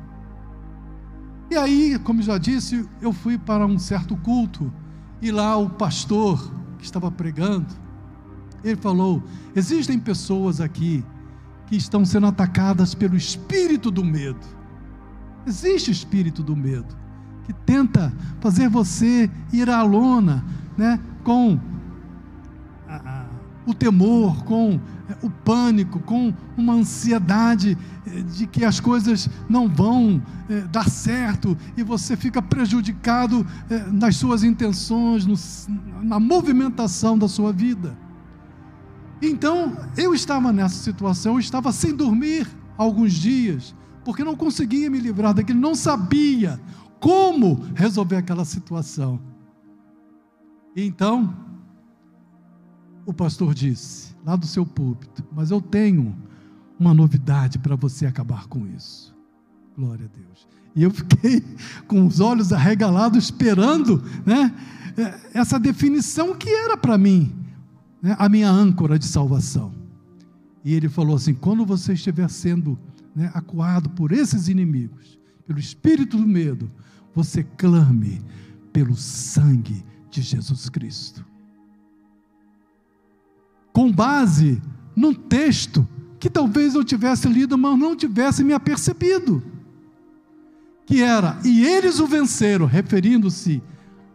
[1.50, 4.72] E aí, como já disse, eu fui para um certo culto
[5.22, 7.76] e lá o pastor que estava pregando,
[8.64, 9.22] ele falou:
[9.54, 11.04] existem pessoas aqui
[11.68, 14.48] que estão sendo atacadas pelo espírito do medo.
[15.46, 17.01] Existe espírito do medo
[17.46, 20.44] que tenta fazer você ir à lona,
[20.78, 21.60] né, com
[23.66, 29.68] o temor, com eh, o pânico, com uma ansiedade eh, de que as coisas não
[29.68, 33.46] vão eh, dar certo e você fica prejudicado
[33.92, 35.68] nas suas intenções,
[36.02, 37.98] na movimentação da sua vida.
[39.22, 45.00] Então, eu estava nessa situação, eu estava sem dormir alguns dias, porque não conseguia me
[45.00, 46.60] livrar daquilo, não sabia
[47.02, 49.20] como resolver aquela situação.
[50.76, 51.36] Então,
[53.06, 56.16] o pastor disse, lá do seu púlpito, mas eu tenho
[56.80, 59.14] uma novidade para você acabar com isso.
[59.76, 60.48] Glória a Deus.
[60.76, 61.44] E eu fiquei
[61.88, 64.56] com os olhos arregalados, esperando né,
[64.96, 67.36] é, essa definição que era para mim,
[68.02, 69.74] né, a minha âncora de salvação.
[70.64, 72.78] E ele falou assim: quando você estiver sendo
[73.16, 76.70] né, acuado por esses inimigos, pelo espírito do medo,
[77.13, 78.21] você clame
[78.71, 81.26] pelo sangue de Jesus Cristo.
[83.74, 84.62] Com base
[84.95, 85.88] num texto
[86.19, 89.41] que talvez eu tivesse lido, mas não tivesse me apercebido.
[90.86, 93.62] Que era, e eles o venceram, referindo-se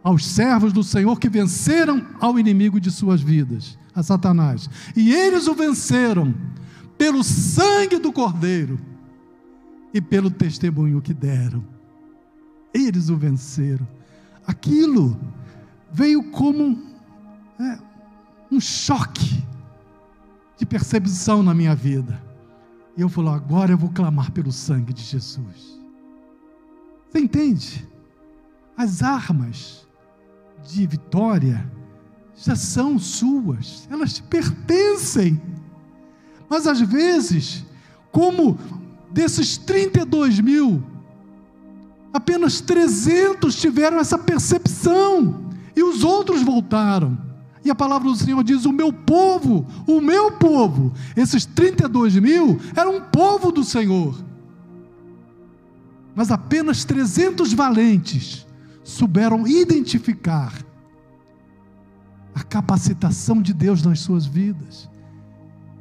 [0.03, 4.69] aos servos do Senhor que venceram ao inimigo de suas vidas, a Satanás.
[4.95, 6.33] E eles o venceram
[6.97, 8.79] pelo sangue do Cordeiro
[9.93, 11.76] e pelo testemunho que deram.
[12.73, 13.87] Eles o venceram.
[14.45, 15.19] Aquilo
[15.91, 16.81] veio como
[17.59, 17.79] é,
[18.51, 19.43] um choque
[20.57, 22.21] de percepção na minha vida.
[22.95, 25.79] E eu falo, agora eu vou clamar pelo sangue de Jesus.
[27.09, 27.87] Você entende?
[28.75, 29.87] As armas
[30.67, 31.69] de vitória
[32.35, 35.41] já são suas, elas te pertencem.
[36.49, 37.65] Mas às vezes,
[38.11, 38.57] como
[39.11, 40.83] desses 32 mil,
[42.13, 47.17] apenas 300 tiveram essa percepção e os outros voltaram.
[47.63, 52.59] E a palavra do Senhor diz: O meu povo, o meu povo, esses 32 mil
[52.75, 54.15] eram um povo do Senhor.
[56.15, 58.47] Mas apenas 300 valentes
[58.83, 60.53] souberam identificar
[62.33, 64.89] a capacitação de Deus nas suas vidas.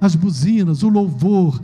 [0.01, 1.61] As buzinas, o louvor,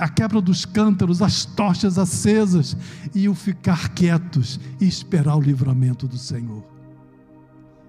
[0.00, 2.76] a quebra dos cântaros, as tochas acesas
[3.14, 6.64] e o ficar quietos e esperar o livramento do Senhor.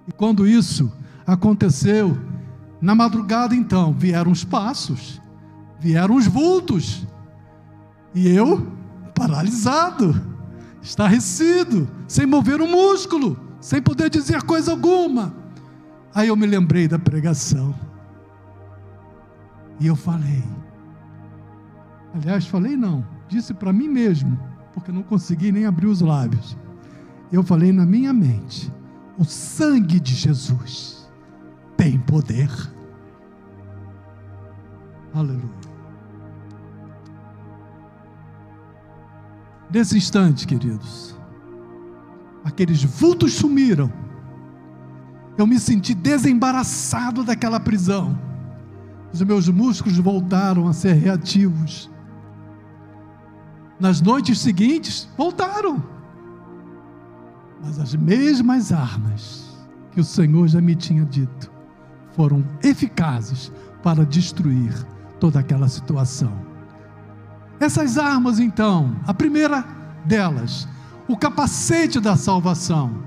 [0.08, 0.92] E quando isso
[1.26, 2.18] aconteceu,
[2.82, 5.22] na madrugada então vieram os passos,
[5.80, 7.06] vieram os vultos,
[8.14, 8.72] e eu
[9.16, 10.22] paralisado,
[10.82, 15.34] estarrecido, sem mover um músculo, sem poder dizer coisa alguma.
[16.14, 17.74] Aí eu me lembrei da pregação.
[19.80, 20.44] E eu falei.
[22.14, 24.40] Aliás, falei não, disse para mim mesmo,
[24.74, 26.56] porque não consegui nem abrir os lábios.
[27.32, 28.72] Eu falei na minha mente:
[29.18, 31.12] o sangue de Jesus
[31.76, 32.50] tem poder.
[35.14, 35.64] Aleluia.
[39.72, 41.18] Nesse instante, queridos,
[42.44, 43.92] aqueles vultos sumiram.
[45.36, 48.20] Eu me senti desembaraçado daquela prisão.
[49.12, 51.90] Os meus músculos voltaram a ser reativos.
[53.84, 55.84] Nas noites seguintes, voltaram.
[57.62, 59.58] Mas as mesmas armas
[59.92, 61.52] que o Senhor já me tinha dito
[62.16, 63.52] foram eficazes
[63.84, 64.74] para destruir
[65.20, 66.32] toda aquela situação.
[67.60, 69.66] Essas armas, então, a primeira
[70.06, 70.66] delas,
[71.06, 73.04] o capacete da salvação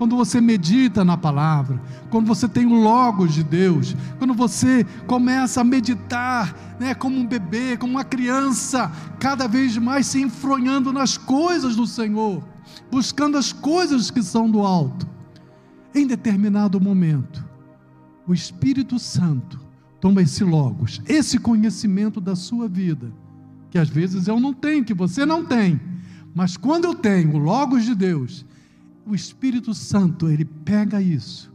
[0.00, 5.60] quando você medita na palavra, quando você tem o Logos de Deus, quando você começa
[5.60, 11.18] a meditar, né, como um bebê, como uma criança, cada vez mais se enfronhando nas
[11.18, 12.42] coisas do Senhor,
[12.90, 15.06] buscando as coisas que são do alto.
[15.94, 17.44] Em determinado momento,
[18.26, 19.60] o Espírito Santo
[20.00, 23.12] toma esse Logos, esse conhecimento da sua vida,
[23.70, 25.78] que às vezes eu não tenho, que você não tem,
[26.34, 28.46] mas quando eu tenho o Logos de Deus,
[29.10, 31.52] o Espírito Santo, ele pega isso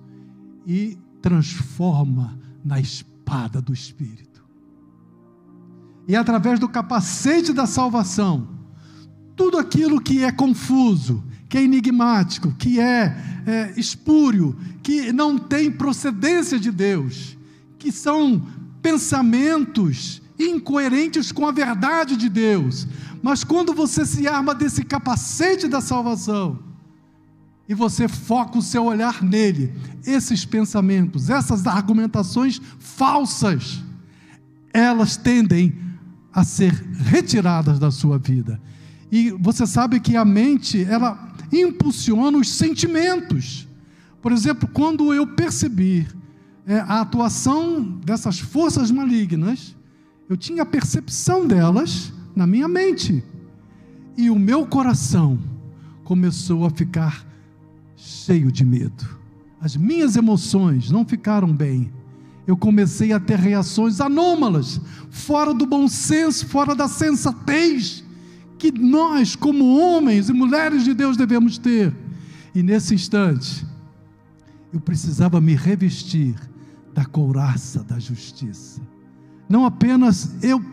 [0.68, 4.44] e transforma na espada do Espírito.
[6.06, 8.50] E através do capacete da salvação,
[9.38, 13.16] tudo aquilo que é confuso, que é enigmático, que é,
[13.48, 17.38] é espúrio, que não tem procedência de Deus,
[17.80, 18.46] que são
[18.82, 22.86] pensamentos incoerentes com a verdade de Deus.
[23.24, 26.75] Mas quando você se arma desse capacete da salvação,
[27.68, 29.74] e você foca o seu olhar nele,
[30.06, 33.84] esses pensamentos, essas argumentações falsas,
[34.74, 35.74] elas tendem
[36.32, 38.62] a ser retiradas da sua vida.
[39.12, 43.68] E você sabe que a mente, ela impulsiona os sentimentos.
[44.22, 46.08] Por exemplo, quando eu percebi
[46.68, 49.76] é, a atuação dessas forças malignas,
[50.28, 53.24] eu tinha a percepção delas na minha mente.
[54.18, 55.40] E o meu coração
[56.04, 57.26] começou a ficar
[57.96, 59.08] cheio de medo.
[59.60, 61.92] As minhas emoções não ficaram bem.
[62.46, 64.80] Eu comecei a ter reações anômalas,
[65.10, 68.04] fora do bom senso, fora da sensatez
[68.58, 71.94] que nós, como homens e mulheres de Deus, devemos ter.
[72.54, 73.66] E nesse instante,
[74.72, 76.36] eu precisava me revestir
[76.94, 78.82] da couraça da justiça.
[79.50, 80.64] Não apenas eu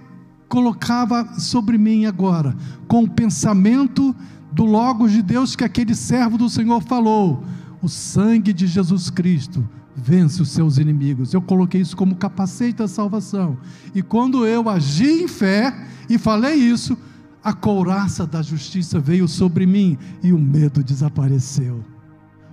[0.49, 2.57] colocava sobre mim agora,
[2.87, 4.15] com o pensamento
[4.53, 7.43] do Logos de Deus que aquele servo do Senhor falou:
[7.81, 11.33] o sangue de Jesus Cristo vence os seus inimigos.
[11.33, 13.59] Eu coloquei isso como capacete da salvação.
[13.95, 15.75] E quando eu agi em fé
[16.09, 16.97] e falei isso,
[17.43, 21.85] a couraça da justiça veio sobre mim e o medo desapareceu.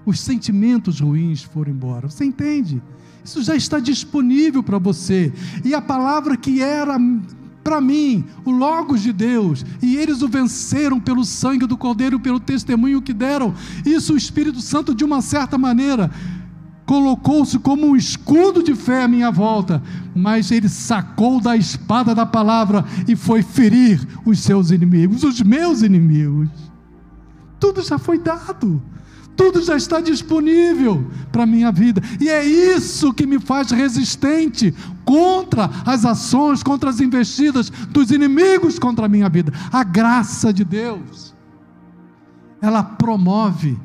[0.05, 2.09] Os sentimentos ruins foram embora.
[2.09, 2.81] Você entende?
[3.23, 5.31] Isso já está disponível para você.
[5.63, 6.97] E a palavra que era
[7.69, 12.39] para mim, o Logos de Deus, e eles o venceram pelo sangue do Cordeiro, pelo
[12.39, 13.53] testemunho que deram.
[13.85, 16.09] Isso o Espírito Santo, de uma certa maneira,
[16.87, 19.83] colocou-se como um escudo de fé à minha volta,
[20.15, 25.83] mas ele sacou da espada da palavra e foi ferir os seus inimigos, os meus
[25.83, 26.49] inimigos.
[27.59, 28.81] Tudo já foi dado
[29.39, 34.75] tudo já está disponível para a minha vida, e é isso que me faz resistente
[35.09, 39.51] contra as ações, contra as investidas dos inimigos contra a minha vida.
[39.71, 41.33] A graça de Deus,
[42.61, 43.75] ela promove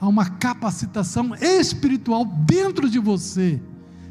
[0.00, 3.60] a uma capacitação espiritual dentro de você,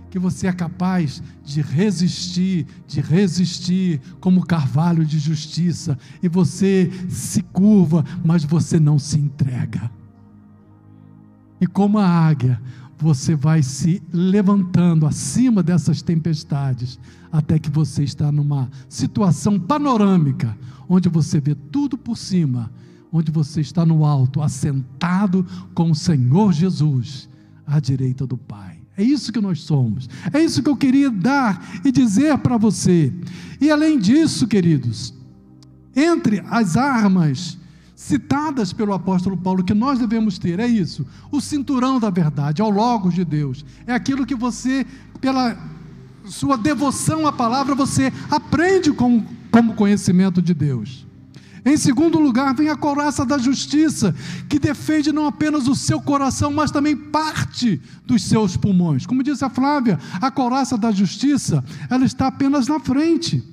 [0.09, 7.41] que você é capaz de resistir, de resistir como carvalho de justiça, e você se
[7.41, 9.89] curva, mas você não se entrega.
[11.61, 12.61] E como a águia,
[12.99, 16.99] você vai se levantando acima dessas tempestades,
[17.31, 22.69] até que você está numa situação panorâmica, onde você vê tudo por cima,
[23.11, 27.29] onde você está no alto, assentado com o Senhor Jesus
[27.65, 28.79] à direita do Pai.
[28.97, 30.09] É isso que nós somos.
[30.33, 33.13] É isso que eu queria dar e dizer para você.
[33.61, 35.13] E além disso, queridos,
[35.95, 37.57] entre as armas
[37.99, 42.69] citadas pelo apóstolo Paulo que nós devemos ter, é isso: o cinturão da verdade, ao
[42.69, 43.65] Logos de Deus.
[43.85, 44.87] É aquilo que você,
[45.19, 45.57] pela
[46.23, 49.21] sua devoção à palavra, você aprende com,
[49.51, 51.05] como conhecimento de Deus.
[51.65, 54.15] Em segundo lugar, vem a coraça da justiça,
[54.47, 59.05] que defende não apenas o seu coração, mas também parte dos seus pulmões.
[59.05, 63.43] Como disse a Flávia, a coraça da justiça, ela está apenas na frente.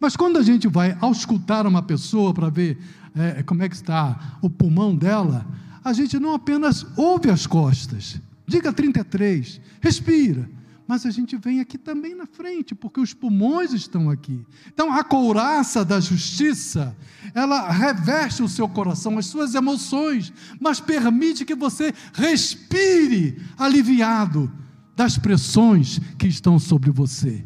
[0.00, 2.78] Mas quando a gente vai auscultar uma pessoa para ver
[3.18, 5.46] é, como é que está o pulmão dela,
[5.84, 10.48] a gente não apenas ouve as costas, diga 33, respira,
[10.86, 14.46] mas a gente vem aqui também na frente, porque os pulmões estão aqui.
[14.68, 16.96] Então, a couraça da justiça,
[17.34, 24.50] ela reveste o seu coração, as suas emoções, mas permite que você respire aliviado
[24.96, 27.44] das pressões que estão sobre você.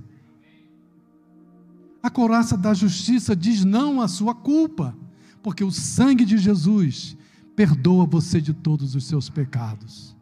[2.01, 4.97] A couraça da justiça diz não à sua culpa
[5.43, 7.17] porque o sangue de Jesus
[7.57, 10.17] perdoa você de todos os seus pecados.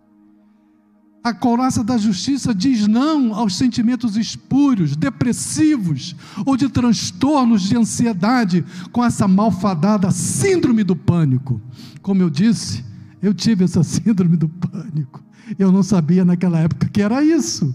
[1.23, 6.17] A couraça da justiça diz não aos sentimentos espúrios, depressivos
[6.47, 11.61] ou de transtornos de ansiedade com essa malfadada síndrome do pânico.
[12.01, 12.83] Como eu disse,
[13.21, 15.23] eu tive essa síndrome do pânico.
[15.59, 17.75] Eu não sabia naquela época que era isso,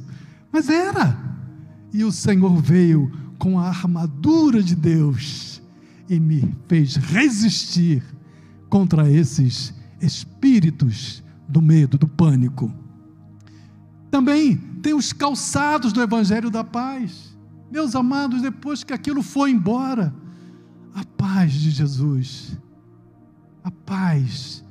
[0.51, 1.15] mas era.
[1.93, 5.44] E o Senhor veio com a armadura de Deus
[6.09, 8.03] e me fez resistir
[8.69, 12.73] contra esses espíritos do medo, do pânico.
[14.11, 17.35] Também tem os calçados do Evangelho da Paz.
[17.71, 20.13] Meus amados, depois que aquilo foi embora,
[20.93, 22.57] a paz de Jesus,
[23.63, 24.63] a paz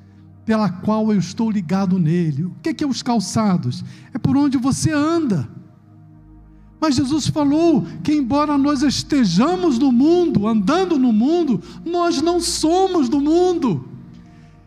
[0.45, 2.45] pela qual eu estou ligado nele.
[2.45, 3.85] O que é, os calçados?
[4.13, 5.49] É por onde você anda.
[6.85, 13.09] Mas Jesus falou que, embora nós estejamos no mundo, andando no mundo, nós não somos
[13.09, 13.89] do mundo.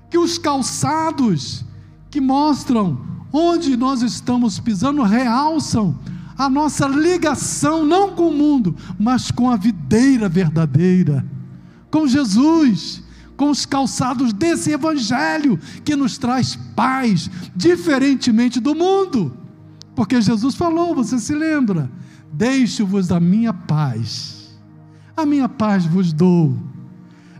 [0.09, 1.63] Que os calçados
[2.09, 2.99] que mostram
[3.31, 5.95] onde nós estamos pisando realçam
[6.35, 11.23] a nossa ligação, não com o mundo, mas com a videira verdadeira,
[11.91, 13.03] com Jesus,
[13.35, 19.37] com os calçados desse Evangelho que nos traz paz, diferentemente do mundo.
[19.95, 21.91] Porque Jesus falou, você se lembra?
[22.37, 24.55] Deixo-vos a minha paz,
[25.15, 26.55] a minha paz vos dou.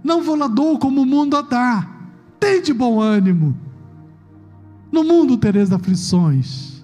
[0.03, 1.87] Não vou lá dou como o mundo a dá.
[2.39, 3.55] Tem de bom ânimo.
[4.91, 6.83] No mundo tereis aflições,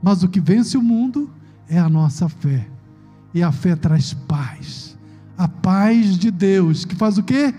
[0.00, 1.28] mas o que vence o mundo
[1.68, 2.68] é a nossa fé.
[3.34, 4.96] E a fé traz paz.
[5.36, 7.52] A paz de Deus, que faz o quê?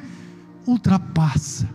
[0.66, 1.68] Ultrapassa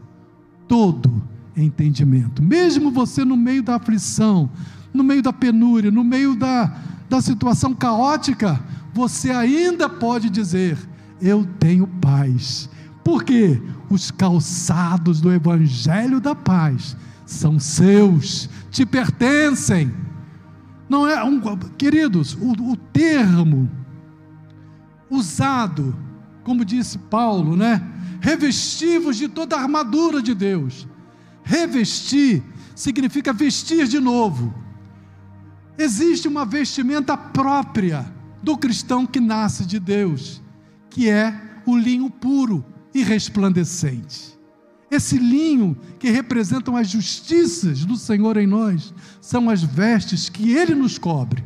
[0.66, 1.22] todo
[1.54, 2.42] entendimento.
[2.42, 4.48] Mesmo você no meio da aflição,
[4.92, 8.60] no meio da penúria, no meio da, da situação caótica,
[8.92, 10.78] você ainda pode dizer:
[11.20, 12.68] Eu tenho paz.
[13.02, 16.96] Porque os calçados do Evangelho da Paz
[17.26, 19.92] são seus, te pertencem.
[20.88, 21.40] Não é um,
[21.76, 23.70] queridos, o, o termo,
[25.10, 25.96] usado,
[26.42, 27.82] como disse Paulo, né?
[28.20, 30.88] Revestivos de toda a armadura de Deus.
[31.42, 32.42] Revestir
[32.74, 34.52] significa vestir de novo.
[35.76, 38.06] Existe uma vestimenta própria
[38.42, 40.42] do cristão que nasce de Deus,
[40.90, 41.34] que é
[41.66, 42.64] o linho puro
[42.94, 44.38] e resplandecente.
[44.90, 50.74] Esse linho que representam as justiças do Senhor em nós, são as vestes que Ele
[50.74, 51.42] nos cobre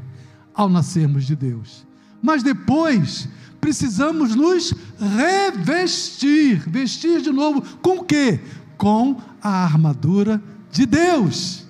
[0.52, 1.86] ao nascermos de Deus.
[2.20, 3.28] Mas depois
[3.60, 8.40] precisamos nos revestir, vestir de novo com o quê?
[8.76, 11.64] Com a armadura de Deus.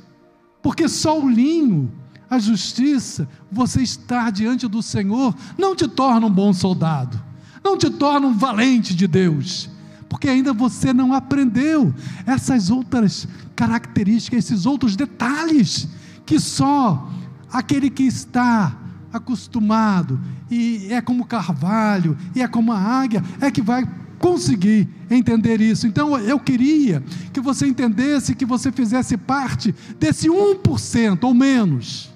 [0.62, 1.92] Porque só o linho,
[2.30, 7.20] a justiça, você estar diante do Senhor, não te torna um bom soldado,
[7.64, 9.70] não te torna um valente de Deus,
[10.08, 11.94] porque ainda você não aprendeu
[12.26, 13.26] essas outras
[13.56, 15.88] características, esses outros detalhes
[16.24, 17.10] que só
[17.52, 18.76] aquele que está
[19.12, 20.20] acostumado
[20.50, 25.86] e é como carvalho e é como a águia é que vai conseguir entender isso.
[25.86, 27.02] Então eu queria
[27.32, 32.10] que você entendesse que você fizesse parte desse 1% ou menos.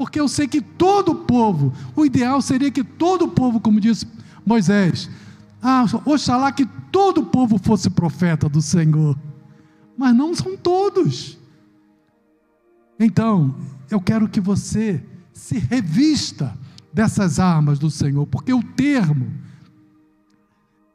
[0.00, 3.78] Porque eu sei que todo o povo, o ideal seria que todo o povo, como
[3.78, 4.06] disse
[4.46, 5.10] Moisés,
[5.60, 9.14] ah, oxalá que todo o povo fosse profeta do Senhor.
[9.98, 11.38] Mas não são todos.
[12.98, 13.54] Então,
[13.90, 16.58] eu quero que você se revista
[16.90, 19.30] dessas armas do Senhor, porque o termo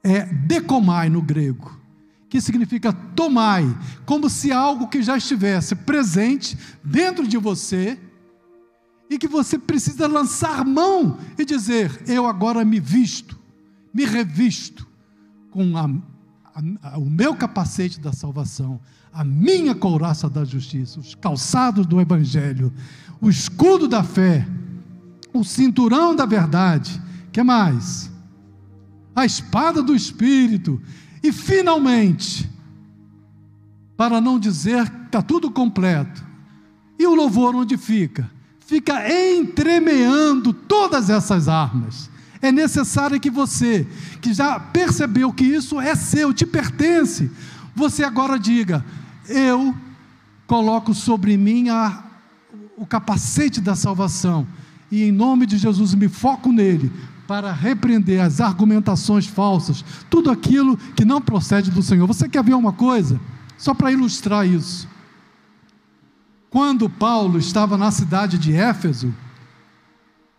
[0.01, 1.79] é decomai no grego,
[2.27, 3.71] que significa tomai,
[4.03, 7.99] como se algo que já estivesse presente dentro de você
[9.09, 13.37] e que você precisa lançar mão e dizer: Eu agora me visto,
[13.93, 14.87] me revisto
[15.51, 15.89] com a,
[16.81, 18.79] a, o meu capacete da salvação,
[19.13, 22.73] a minha couraça da justiça, os calçados do Evangelho,
[23.21, 24.47] o escudo da fé,
[25.33, 27.01] o cinturão da verdade,
[27.31, 28.11] que mais?
[29.15, 30.81] a espada do Espírito,
[31.23, 32.49] e finalmente,
[33.95, 36.23] para não dizer que está tudo completo,
[36.99, 38.29] e o louvor onde fica?
[38.65, 39.07] Fica
[39.37, 42.09] entremeando todas essas armas.
[42.41, 43.87] É necessário que você,
[44.21, 47.29] que já percebeu que isso é seu, te pertence,
[47.75, 48.83] você agora diga:
[49.27, 49.75] Eu
[50.47, 52.03] coloco sobre mim a,
[52.77, 54.47] o capacete da salvação,
[54.91, 56.91] e em nome de Jesus me foco nele,
[57.27, 62.05] para repreender as argumentações falsas, tudo aquilo que não procede do Senhor.
[62.07, 63.19] Você quer ver uma coisa?
[63.57, 64.87] Só para ilustrar isso.
[66.55, 69.13] Quando Paulo estava na cidade de Éfeso,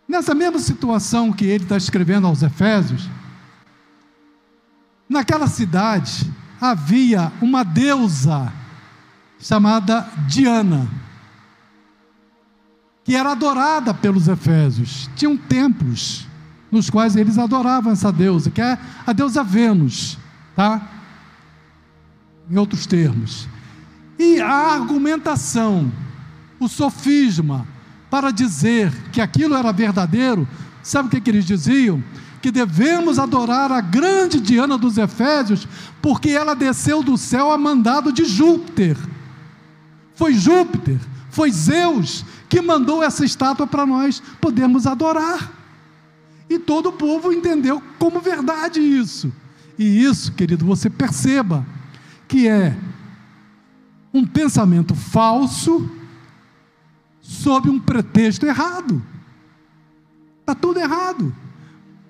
[0.07, 3.07] nessa mesma situação que ele está escrevendo aos Efésios,
[5.07, 8.51] naquela cidade havia uma deusa
[9.39, 10.87] chamada Diana,
[13.03, 15.07] que era adorada pelos Efésios.
[15.15, 16.25] Tinham templos
[16.71, 20.17] nos quais eles adoravam essa deusa, que é a deusa Vênus,
[20.55, 20.81] tá?
[22.49, 23.47] Em outros termos.
[24.17, 25.91] E a argumentação,
[26.59, 27.67] o sofisma,
[28.09, 30.47] para dizer que aquilo era verdadeiro,
[30.81, 32.03] sabe o que, que eles diziam?
[32.41, 35.67] Que devemos adorar a grande Diana dos Efésios,
[36.01, 38.97] porque ela desceu do céu a mandado de Júpiter.
[40.15, 40.99] Foi Júpiter,
[41.29, 45.51] foi Zeus que mandou essa estátua para nós podermos adorar.
[46.49, 49.31] E todo o povo entendeu como verdade isso.
[49.77, 51.65] E isso, querido, você perceba
[52.27, 52.75] que é
[54.13, 55.89] um pensamento falso
[57.27, 59.03] sob um pretexto errado.
[60.39, 61.35] Está tudo errado.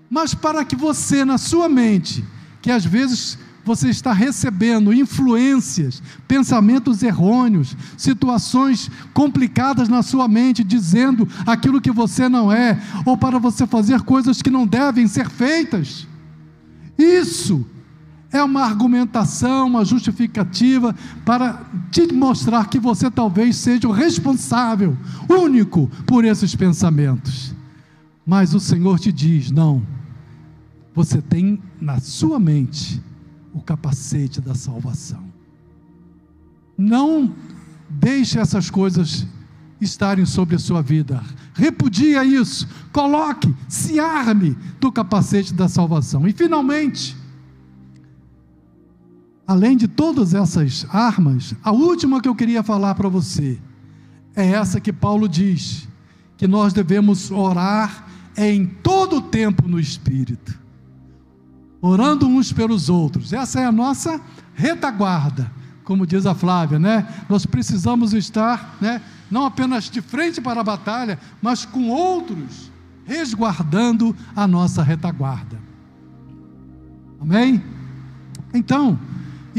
[0.08, 2.24] Mas para que você, na sua mente,
[2.62, 11.28] que às vezes você está recebendo influências, pensamentos errôneos, situações complicadas na sua mente, dizendo
[11.48, 16.08] aquilo que você não é, ou para você fazer coisas que não devem ser feitas.
[16.96, 17.66] Isso
[18.38, 24.98] é uma argumentação, uma justificativa para te mostrar que você talvez seja o responsável,
[25.30, 27.54] único, por esses pensamentos.
[28.26, 29.82] Mas o Senhor te diz: não,
[30.94, 33.02] você tem na sua mente
[33.54, 35.24] o capacete da salvação.
[36.78, 37.34] Não
[37.90, 39.26] deixe essas coisas
[39.80, 41.24] estarem sobre a sua vida.
[41.54, 42.68] Repudia isso.
[42.92, 46.28] Coloque, se arme do capacete da salvação.
[46.28, 47.16] E finalmente,
[49.48, 53.58] além de todas essas armas, a última que eu queria falar para você
[54.36, 55.88] é essa que Paulo diz,
[56.38, 60.68] que nós devemos orar em todo o tempo no Espírito
[61.82, 63.34] orando uns pelos outros.
[63.34, 64.20] Essa é a nossa
[64.54, 65.52] retaguarda,
[65.84, 67.08] como diz a Flávia, né?
[67.30, 72.72] Nós precisamos estar, né, não apenas de frente para a batalha, mas com outros
[73.06, 75.58] resguardando a nossa retaguarda.
[77.20, 77.64] Amém?
[78.54, 79.00] Então,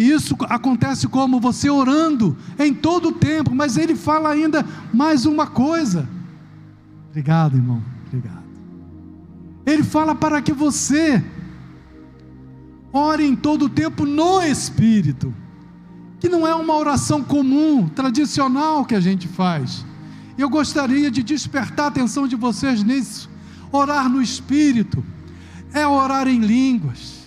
[0.02, 5.46] isso acontece como você orando em todo o tempo, mas ele fala ainda mais uma
[5.46, 6.08] coisa.
[7.08, 7.82] Obrigado, irmão.
[8.06, 8.44] Obrigado.
[9.66, 11.22] Ele fala para que você
[12.92, 15.34] ore em todo o tempo no Espírito,
[16.20, 19.84] que não é uma oração comum, tradicional que a gente faz.
[20.36, 23.28] Eu gostaria de despertar a atenção de vocês nisso.
[23.72, 25.04] Orar no Espírito
[25.72, 27.17] é orar em línguas,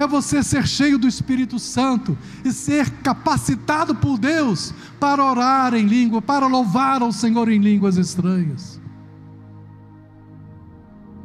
[0.00, 5.84] é você ser cheio do Espírito Santo e ser capacitado por Deus para orar em
[5.86, 8.80] língua, para louvar ao Senhor em línguas estranhas.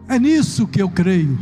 [0.09, 1.39] É nisso que eu creio.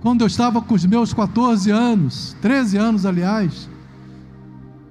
[0.00, 3.68] Quando eu estava com os meus 14 anos, 13 anos, aliás,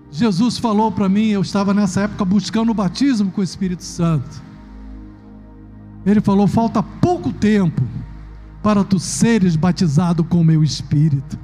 [0.10, 4.41] Jesus falou para mim, eu estava nessa época buscando o batismo com o Espírito Santo.
[6.06, 7.84] Ele falou: falta pouco tempo
[8.62, 11.38] para tu seres batizado com o meu Espírito.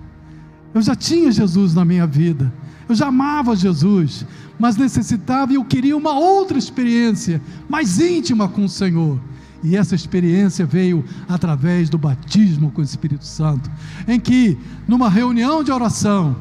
[0.74, 2.54] Eu já tinha Jesus na minha vida,
[2.88, 4.26] eu já amava Jesus,
[4.60, 9.20] mas necessitava e eu queria uma outra experiência, mais íntima com o Senhor.
[9.64, 13.70] E essa experiência veio através do batismo com o Espírito Santo,
[14.08, 14.58] em que,
[14.88, 16.36] numa reunião de oração,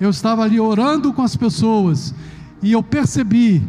[0.00, 2.14] eu estava ali orando com as pessoas
[2.62, 3.62] e eu percebi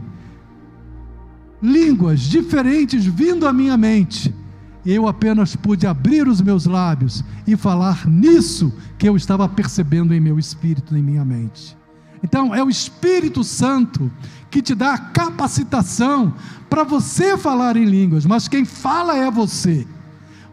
[1.62, 4.34] línguas diferentes vindo à minha mente.
[4.86, 10.20] Eu apenas pude abrir os meus lábios e falar nisso que eu estava percebendo em
[10.20, 11.78] meu espírito, em minha mente.
[12.24, 14.12] Então, é o Espírito Santo
[14.50, 16.34] que te dá a capacitação
[16.70, 19.88] para você falar em línguas, mas quem fala é você.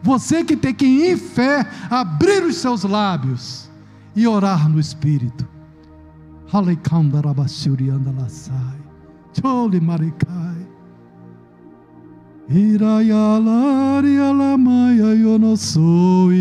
[0.01, 3.69] Você que tem que, em fé, abrir os seus lábios
[4.15, 5.47] e orar no Espírito.
[9.39, 10.56] Chole marikai.
[12.49, 16.37] Irayalari alamaya yonosoi.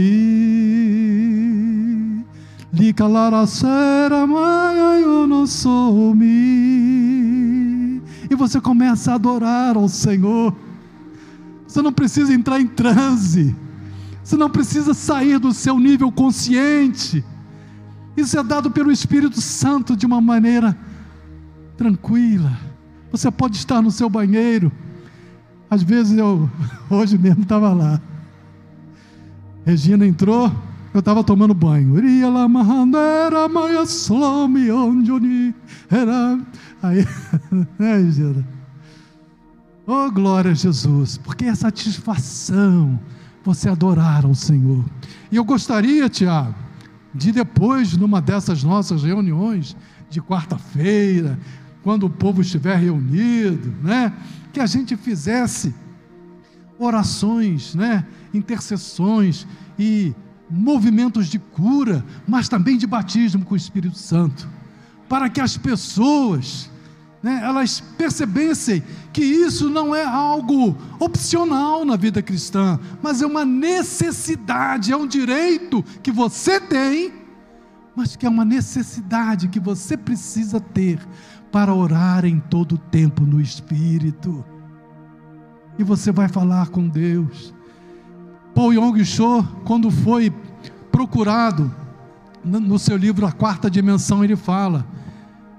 [2.73, 6.27] Likalaracera maia yonosomi.
[8.31, 10.55] E você começa a adorar ao Senhor.
[11.67, 13.53] Você não precisa entrar em transe.
[14.23, 17.25] Você não precisa sair do seu nível consciente.
[18.17, 20.79] Isso é dado pelo Espírito Santo de uma maneira
[21.77, 22.57] tranquila.
[23.11, 24.71] Você pode estar no seu banheiro
[25.71, 26.49] às vezes eu,
[26.91, 28.01] hoje mesmo estava lá.
[29.65, 30.53] Regina entrou,
[30.95, 31.97] eu estava tomando banho.
[36.83, 37.07] Aí,
[37.79, 38.47] né, Regina?
[39.87, 42.99] Oh, glória a Jesus, porque é satisfação
[43.45, 44.85] você adorar ao Senhor.
[45.31, 46.55] E eu gostaria, Tiago,
[47.15, 49.77] de depois, numa dessas nossas reuniões
[50.11, 51.39] de quarta-feira,
[51.87, 54.13] quando o povo estiver reunido, né?
[54.53, 55.73] que a gente fizesse
[56.81, 59.47] orações, né, intercessões
[59.79, 60.13] e
[60.51, 64.49] movimentos de cura, mas também de batismo com o Espírito Santo,
[65.09, 66.69] para que as pessoas,
[67.23, 68.83] né, elas percebessem
[69.13, 75.07] que isso não é algo opcional na vida cristã, mas é uma necessidade, é um
[75.07, 77.13] direito que você tem,
[77.95, 80.99] mas que é uma necessidade que você precisa ter
[81.57, 84.45] para orar em todo o tempo no Espírito.
[85.79, 87.55] E você vai falar com Deus.
[88.55, 90.31] Paul Yong Cho, quando foi
[90.93, 91.75] procurado,
[92.45, 94.87] no seu livro A Quarta Dimensão, ele fala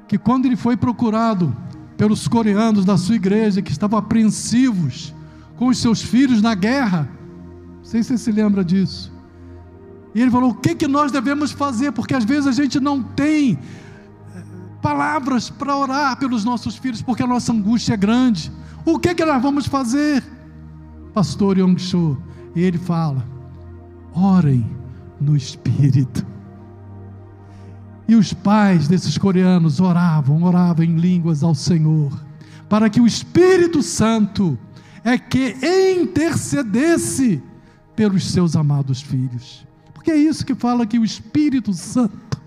[0.07, 1.57] que quando ele foi procurado
[1.97, 5.15] pelos coreanos da sua igreja, que estavam apreensivos
[5.55, 7.09] com os seus filhos na guerra,
[7.77, 9.11] não sei se você se lembra disso.
[10.13, 11.91] E ele falou: o que, que nós devemos fazer?
[11.91, 13.57] Porque às vezes a gente não tem
[14.87, 18.49] palavras para orar pelos nossos filhos, porque a nossa angústia é grande.
[18.85, 20.23] O que, que nós vamos fazer?
[21.13, 22.17] Pastor Yong Cho,
[22.55, 23.27] ele fala:
[24.13, 24.65] orem
[25.19, 26.25] no Espírito.
[28.07, 32.17] E os pais desses coreanos oravam, oravam em línguas ao Senhor,
[32.69, 34.57] para que o Espírito Santo
[35.03, 35.53] é que
[35.99, 37.43] intercedesse
[37.93, 39.67] pelos seus amados filhos.
[39.93, 42.39] Porque é isso que fala que o Espírito Santo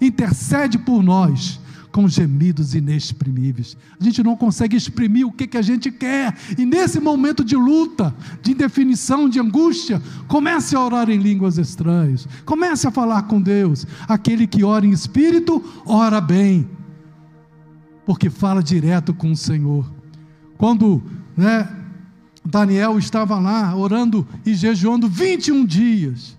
[0.00, 1.60] intercede por nós
[1.90, 3.76] com gemidos inexprimíveis.
[3.98, 6.36] A gente não consegue exprimir o que, que a gente quer.
[6.56, 12.26] E nesse momento de luta, de indefinição, de angústia, comece a orar em línguas estranhas.
[12.44, 13.86] Comece a falar com Deus.
[14.06, 16.68] Aquele que ora em espírito, ora bem.
[18.04, 19.90] Porque fala direto com o Senhor.
[20.56, 21.02] Quando
[21.36, 21.68] né,
[22.44, 26.36] Daniel estava lá orando e jejuando 21 dias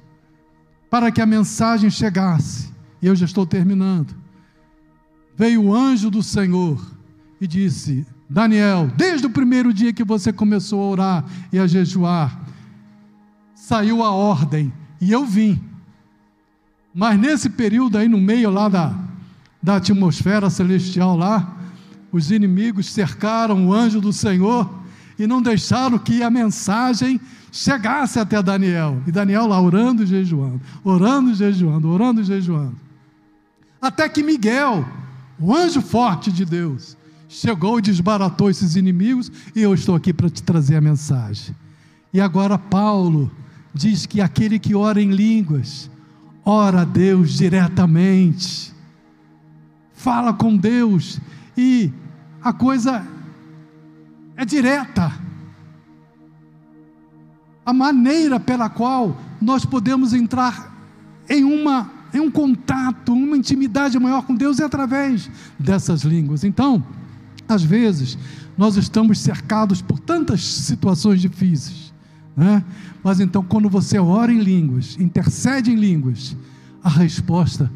[0.90, 2.70] para que a mensagem chegasse.
[3.02, 4.19] E eu já estou terminando
[5.40, 6.78] veio o anjo do Senhor
[7.40, 12.38] e disse: Daniel, desde o primeiro dia que você começou a orar e a jejuar,
[13.56, 15.58] saiu a ordem e eu vim.
[16.94, 18.94] Mas nesse período aí, no meio lá da,
[19.64, 21.56] da atmosfera celestial lá,
[22.12, 24.70] os inimigos cercaram o anjo do Senhor
[25.18, 29.02] e não deixaram que a mensagem chegasse até Daniel.
[29.08, 32.76] E Daniel lá orando e jejuando, orando e jejuando, orando e jejuando.
[33.82, 34.86] Até que Miguel,
[35.40, 40.30] o anjo forte de Deus, chegou e desbaratou esses inimigos, e eu estou aqui para
[40.30, 41.56] te trazer a mensagem.
[42.12, 43.32] E agora Paulo
[43.74, 45.90] diz que aquele que ora em línguas,
[46.44, 48.74] ora a Deus diretamente,
[49.94, 51.20] fala com Deus,
[51.56, 51.94] e
[52.42, 53.06] a coisa
[54.36, 55.14] é direta.
[57.66, 60.76] A maneira pela qual nós podemos entrar
[61.30, 66.44] em uma em um contato, uma intimidade maior com Deus é através dessas línguas.
[66.44, 66.84] Então,
[67.48, 68.18] às vezes,
[68.58, 71.94] nós estamos cercados por tantas situações difíceis,
[72.36, 72.64] né?
[73.04, 76.36] mas então, quando você ora em línguas, intercede em línguas,
[76.84, 77.72] a resposta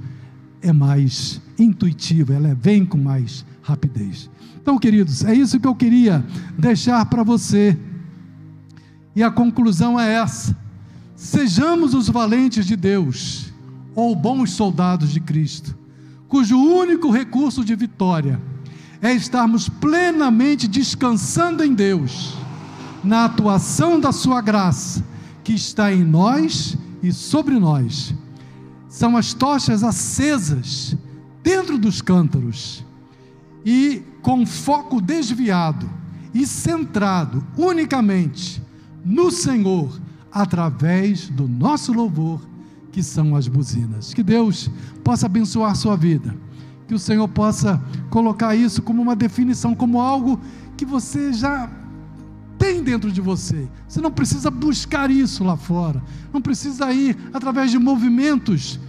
[0.61, 4.29] é mais intuitiva, ela vem com mais rapidez.
[4.61, 6.25] Então, queridos, é isso que eu queria
[6.57, 7.77] deixar para você.
[9.15, 10.57] E a conclusão é essa:
[11.15, 13.52] sejamos os valentes de Deus,
[13.95, 15.77] ou bons soldados de Cristo,
[16.27, 18.41] cujo único recurso de vitória
[19.01, 22.35] é estarmos plenamente descansando em Deus,
[23.03, 25.03] na atuação da Sua graça,
[25.43, 28.15] que está em nós e sobre nós.
[28.87, 30.95] São as tochas acesas
[31.43, 32.85] dentro dos cântaros
[33.65, 35.89] e com foco desviado
[36.33, 38.63] e centrado unicamente
[39.03, 39.99] no Senhor,
[40.31, 42.41] através do nosso louvor,
[42.93, 44.13] que são as buzinas.
[44.13, 44.69] Que Deus
[45.03, 46.33] possa abençoar sua vida.
[46.87, 50.39] Que o Senhor possa colocar isso como uma definição, como algo
[50.77, 51.69] que você já
[52.57, 53.67] tem dentro de você.
[53.87, 56.01] Você não precisa buscar isso lá fora.
[56.31, 58.79] Não precisa ir através de movimentos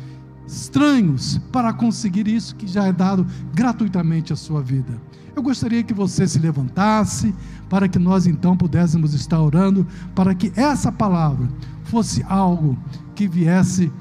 [0.47, 5.01] estranhos para conseguir isso que já é dado gratuitamente à sua vida.
[5.35, 7.35] Eu gostaria que você se levantasse
[7.71, 11.49] para que nós então pudéssemos estar orando para que essa palavra
[11.85, 12.79] fosse algo
[13.15, 13.93] que viesse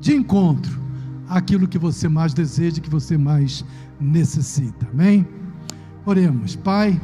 [0.00, 0.80] de encontro
[1.28, 3.64] àquilo que você mais deseja, que você mais
[4.00, 4.88] necessita.
[4.92, 5.26] Amém?
[6.06, 7.00] Oremos, Pai.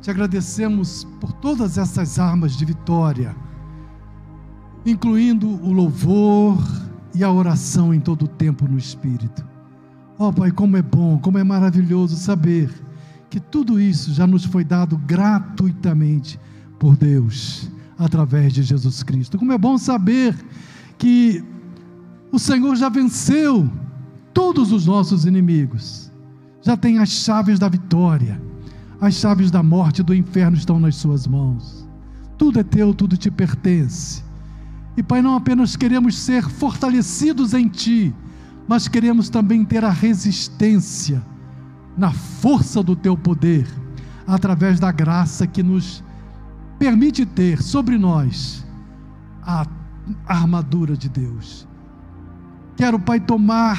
[0.00, 3.36] Te agradecemos por todas essas armas de vitória,
[4.84, 6.58] incluindo o louvor,
[7.14, 9.44] e a oração em todo o tempo no Espírito.
[10.18, 12.70] Ó oh, Pai, como é bom, como é maravilhoso saber
[13.28, 16.38] que tudo isso já nos foi dado gratuitamente
[16.78, 17.70] por Deus,
[18.00, 19.38] através de Jesus Cristo.
[19.38, 20.34] Como é bom saber
[20.96, 21.44] que
[22.32, 23.70] o Senhor já venceu
[24.32, 26.10] todos os nossos inimigos,
[26.62, 28.40] já tem as chaves da vitória,
[29.00, 31.86] as chaves da morte e do inferno estão nas Suas mãos.
[32.38, 34.24] Tudo é teu, tudo te pertence.
[34.96, 38.14] E Pai, não apenas queremos ser fortalecidos em Ti,
[38.66, 41.22] mas queremos também ter a resistência
[41.98, 43.66] na força do Teu poder,
[44.26, 46.02] através da graça que nos
[46.80, 48.64] permite ter sobre nós
[49.42, 49.66] a
[50.26, 51.68] armadura de Deus.
[52.74, 53.78] Quero, Pai, tomar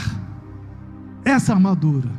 [1.25, 2.11] essa armadura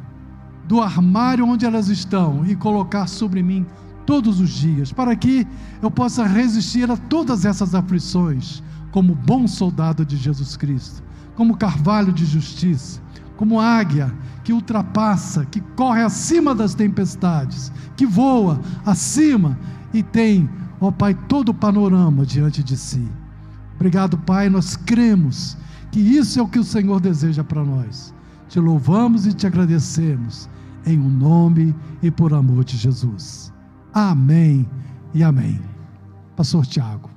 [0.66, 3.64] do armário onde elas estão e colocar sobre mim
[4.05, 5.47] todos os dias, para que
[5.80, 8.61] eu possa resistir a todas essas aflições
[8.91, 11.01] como bom soldado de Jesus Cristo,
[11.37, 13.01] como carvalho de justiça,
[13.37, 14.12] como águia
[14.43, 19.57] que ultrapassa, que corre acima das tempestades, que voa acima
[19.93, 20.49] e tem,
[20.80, 23.07] ó Pai, todo o panorama diante de si.
[23.74, 25.57] Obrigado, Pai, nós cremos
[25.90, 28.14] que isso é o que o Senhor deseja para nós.
[28.49, 30.49] Te louvamos e te agradecemos,
[30.86, 33.53] em o um nome e por amor de Jesus.
[33.93, 34.68] Amém
[35.14, 35.61] e amém.
[36.36, 37.11] Pastor Tiago.